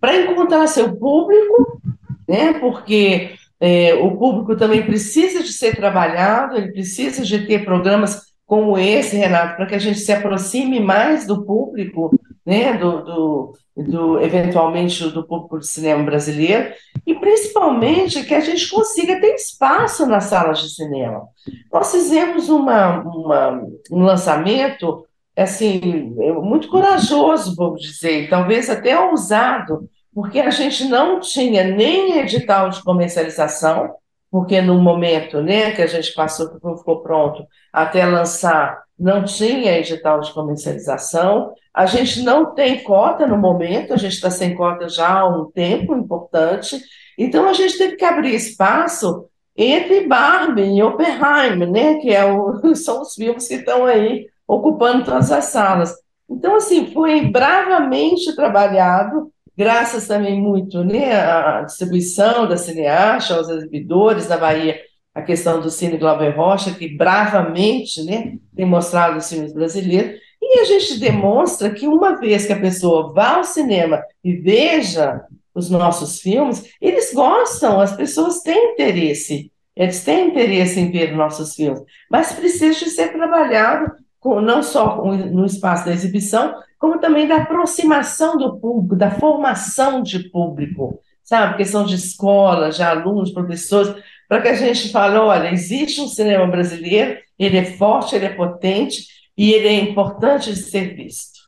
para 0.01 0.17
encontrar 0.17 0.65
seu 0.67 0.97
público, 0.97 1.79
né, 2.27 2.53
porque 2.59 3.35
é, 3.59 3.93
o 3.93 4.17
público 4.17 4.55
também 4.55 4.83
precisa 4.83 5.43
de 5.43 5.53
ser 5.53 5.75
trabalhado, 5.75 6.57
ele 6.57 6.71
precisa 6.71 7.23
de 7.23 7.45
ter 7.45 7.63
programas 7.63 8.31
como 8.47 8.77
esse, 8.77 9.15
Renato, 9.15 9.55
para 9.55 9.67
que 9.67 9.75
a 9.75 9.79
gente 9.79 9.99
se 9.99 10.11
aproxime 10.11 10.79
mais 10.79 11.27
do 11.27 11.45
público, 11.45 12.11
né, 12.43 12.73
do, 12.73 13.03
do, 13.03 13.53
do, 13.77 14.19
eventualmente 14.19 15.07
do 15.09 15.25
público 15.25 15.59
de 15.59 15.67
cinema 15.67 16.03
brasileiro, 16.03 16.73
e 17.05 17.13
principalmente 17.15 18.23
que 18.23 18.33
a 18.33 18.39
gente 18.39 18.67
consiga 18.69 19.21
ter 19.21 19.35
espaço 19.35 20.05
nas 20.07 20.25
salas 20.25 20.59
de 20.59 20.73
cinema. 20.73 21.27
Nós 21.71 21.91
fizemos 21.91 22.49
uma, 22.49 23.01
uma 23.01 23.63
um 23.91 24.03
lançamento 24.03 25.05
assim 25.41 26.13
muito 26.41 26.67
corajoso, 26.69 27.55
vou 27.55 27.75
dizer, 27.75 28.29
talvez 28.29 28.69
até 28.69 28.99
ousado, 28.99 29.89
porque 30.13 30.39
a 30.39 30.49
gente 30.49 30.85
não 30.85 31.19
tinha 31.19 31.63
nem 31.63 32.19
edital 32.19 32.69
de 32.69 32.83
comercialização, 32.83 33.95
porque 34.29 34.61
no 34.61 34.79
momento 34.79 35.41
né, 35.41 35.71
que 35.71 35.81
a 35.81 35.87
gente 35.87 36.13
passou, 36.13 36.49
que 36.49 36.77
ficou 36.77 37.01
pronto, 37.01 37.45
até 37.71 38.05
lançar, 38.05 38.83
não 38.97 39.23
tinha 39.23 39.77
edital 39.77 40.21
de 40.21 40.31
comercialização. 40.31 41.53
A 41.73 41.85
gente 41.85 42.21
não 42.21 42.53
tem 42.53 42.83
cota 42.83 43.25
no 43.25 43.37
momento, 43.37 43.93
a 43.93 43.97
gente 43.97 44.13
está 44.13 44.29
sem 44.29 44.55
cota 44.55 44.87
já 44.87 45.19
há 45.19 45.27
um 45.27 45.51
tempo 45.51 45.95
importante. 45.95 46.79
Então, 47.17 47.47
a 47.47 47.53
gente 47.53 47.77
teve 47.77 47.95
que 47.95 48.05
abrir 48.05 48.35
espaço 48.35 49.25
entre 49.55 50.07
Barbie 50.07 50.77
e 50.77 50.83
Oppenheimer, 50.83 51.69
né, 51.69 51.95
que 51.95 52.13
é 52.13 52.25
o, 52.25 52.61
são 52.75 53.01
os 53.01 53.13
filmes 53.13 53.47
que 53.47 53.55
estão 53.55 53.85
aí 53.85 54.27
ocupando 54.51 55.05
todas 55.05 55.31
as 55.31 55.45
salas. 55.45 55.95
Então, 56.29 56.55
assim, 56.55 56.91
foi 56.91 57.25
bravamente 57.25 58.35
trabalhado 58.35 59.31
graças 59.57 60.07
também 60.07 60.41
muito 60.41 60.83
né, 60.83 61.13
à 61.13 61.61
distribuição 61.61 62.47
da 62.47 62.57
cineasta, 62.57 63.35
aos 63.35 63.47
exibidores 63.47 64.27
da 64.27 64.37
Bahia, 64.37 64.79
a 65.13 65.21
questão 65.21 65.61
do 65.61 65.69
Cine 65.69 65.97
Glauber 65.97 66.35
Rocha, 66.35 66.73
que 66.73 66.97
bravamente 66.97 68.03
né, 68.03 68.37
tem 68.55 68.65
mostrado 68.65 69.17
os 69.17 69.29
filmes 69.29 69.53
brasileiros, 69.53 70.19
e 70.41 70.59
a 70.59 70.65
gente 70.65 70.99
demonstra 70.99 71.69
que 71.69 71.87
uma 71.87 72.17
vez 72.17 72.45
que 72.45 72.53
a 72.53 72.59
pessoa 72.59 73.13
vá 73.13 73.35
ao 73.35 73.43
cinema 73.43 74.01
e 74.23 74.33
veja 74.33 75.21
os 75.53 75.69
nossos 75.69 76.19
filmes, 76.21 76.73
eles 76.81 77.13
gostam, 77.13 77.79
as 77.79 77.95
pessoas 77.95 78.41
têm 78.41 78.73
interesse, 78.73 79.51
eles 79.75 80.03
têm 80.03 80.29
interesse 80.29 80.79
em 80.79 80.89
ver 80.89 81.13
nossos 81.13 81.53
filmes, 81.55 81.83
mas 82.09 82.31
precisa 82.31 82.89
ser 82.89 83.13
trabalhado 83.13 83.91
com, 84.21 84.39
não 84.39 84.63
só 84.63 85.03
no 85.03 85.45
espaço 85.45 85.85
da 85.85 85.91
exibição, 85.91 86.55
como 86.79 86.99
também 86.99 87.27
da 87.27 87.37
aproximação 87.37 88.37
do 88.37 88.57
público, 88.59 88.95
da 88.95 89.11
formação 89.11 90.01
de 90.01 90.29
público, 90.29 90.99
sabe? 91.23 91.57
Questão 91.57 91.85
de 91.85 91.95
escola, 91.95 92.69
de 92.69 92.81
alunos, 92.81 93.31
professores, 93.31 93.93
para 94.29 94.41
que 94.41 94.47
a 94.47 94.53
gente 94.53 94.91
fale, 94.91 95.17
olha, 95.17 95.51
existe 95.51 95.99
um 95.99 96.07
cinema 96.07 96.47
brasileiro, 96.47 97.19
ele 97.37 97.57
é 97.57 97.65
forte, 97.65 98.15
ele 98.15 98.25
é 98.25 98.33
potente 98.33 99.07
e 99.35 99.51
ele 99.51 99.67
é 99.67 99.79
importante 99.79 100.53
de 100.53 100.57
ser 100.57 100.95
visto. 100.95 101.41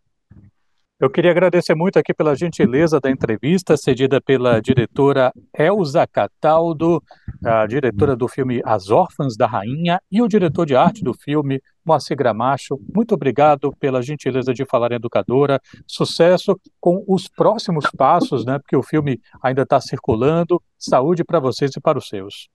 Eu 1.00 1.10
queria 1.10 1.32
agradecer 1.32 1.76
muito 1.76 2.00
aqui 2.00 2.14
pela 2.14 2.36
gentileza 2.36 3.00
da 3.00 3.12
entrevista, 3.12 3.76
cedida 3.76 4.22
pela 4.22 4.62
diretora 4.62 5.34
Elza 5.58 6.08
Cataldo, 6.08 7.04
a 7.44 7.68
diretora 7.68 8.16
do 8.16 8.28
filme 8.28 8.62
As 8.64 8.90
Órfãs 8.90 9.36
da 9.36 9.46
Rainha, 9.46 10.00
e 10.10 10.22
o 10.22 10.28
diretor 10.28 10.66
de 10.66 10.76
arte 10.76 11.04
do 11.04 11.14
filme, 11.14 11.62
Moacir 11.86 12.18
Gramacho. 12.18 12.80
Muito 12.94 13.14
obrigado 13.16 13.74
pela 13.80 14.02
gentileza 14.02 14.54
de 14.54 14.66
falar 14.66 14.92
educadora. 14.92 15.60
Sucesso 15.86 16.60
com 16.80 17.04
os 17.08 17.28
próximos 17.28 17.86
passos, 17.98 18.46
né? 18.46 18.60
Porque 18.60 18.76
o 18.76 18.84
filme 18.84 19.20
ainda 19.42 19.64
está 19.64 19.80
circulando. 19.80 20.62
Saúde 20.78 21.24
para 21.24 21.40
vocês 21.40 21.72
e 21.76 21.82
para 21.82 21.98
os 21.98 22.08
seus. 22.08 22.50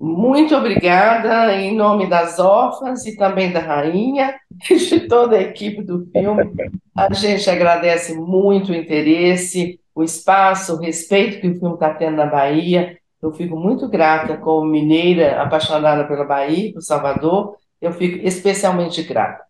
Muito 0.00 0.54
obrigada, 0.54 1.54
em 1.54 1.74
nome 1.74 2.08
das 2.08 2.38
órfãs 2.38 3.06
e 3.06 3.16
também 3.16 3.52
da 3.52 3.60
rainha 3.60 4.34
e 4.70 4.76
de 4.76 5.00
toda 5.00 5.36
a 5.36 5.42
equipe 5.42 5.82
do 5.82 6.06
filme. 6.06 6.52
A 6.94 7.12
gente 7.12 7.48
agradece 7.48 8.14
muito 8.14 8.72
o 8.72 8.74
interesse, 8.74 9.80
o 9.94 10.02
espaço, 10.02 10.74
o 10.74 10.80
respeito 10.80 11.40
que 11.40 11.48
o 11.48 11.58
filme 11.58 11.74
está 11.74 11.94
tendo 11.94 12.16
na 12.16 12.26
Bahia. 12.26 12.98
Eu 13.22 13.32
fico 13.32 13.56
muito 13.56 13.88
grata 13.88 14.36
como 14.36 14.66
mineira 14.66 15.40
apaixonada 15.40 16.06
pela 16.06 16.24
Bahia, 16.24 16.72
por 16.72 16.82
Salvador. 16.82 17.56
Eu 17.80 17.92
fico 17.92 18.26
especialmente 18.26 19.02
grata. 19.02 19.44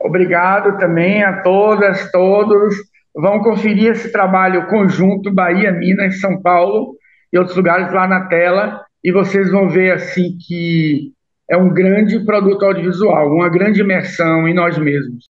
Obrigado 0.00 0.78
também 0.78 1.22
a 1.22 1.42
todas, 1.42 2.10
todos. 2.10 2.74
Vão 3.14 3.40
conferir 3.40 3.92
esse 3.92 4.12
trabalho 4.12 4.66
conjunto 4.68 5.32
Bahia, 5.32 5.72
Minas, 5.72 6.20
São 6.20 6.40
Paulo 6.40 6.94
e 7.32 7.38
outros 7.38 7.56
lugares 7.56 7.92
lá 7.92 8.06
na 8.06 8.26
tela 8.26 8.82
e 9.02 9.12
vocês 9.12 9.50
vão 9.50 9.68
ver 9.68 9.92
assim 9.92 10.36
que 10.46 11.12
é 11.48 11.56
um 11.56 11.72
grande 11.72 12.18
produto 12.24 12.64
audiovisual, 12.64 13.32
uma 13.32 13.48
grande 13.48 13.80
imersão 13.80 14.48
em 14.48 14.54
nós 14.54 14.76
mesmos. 14.76 15.24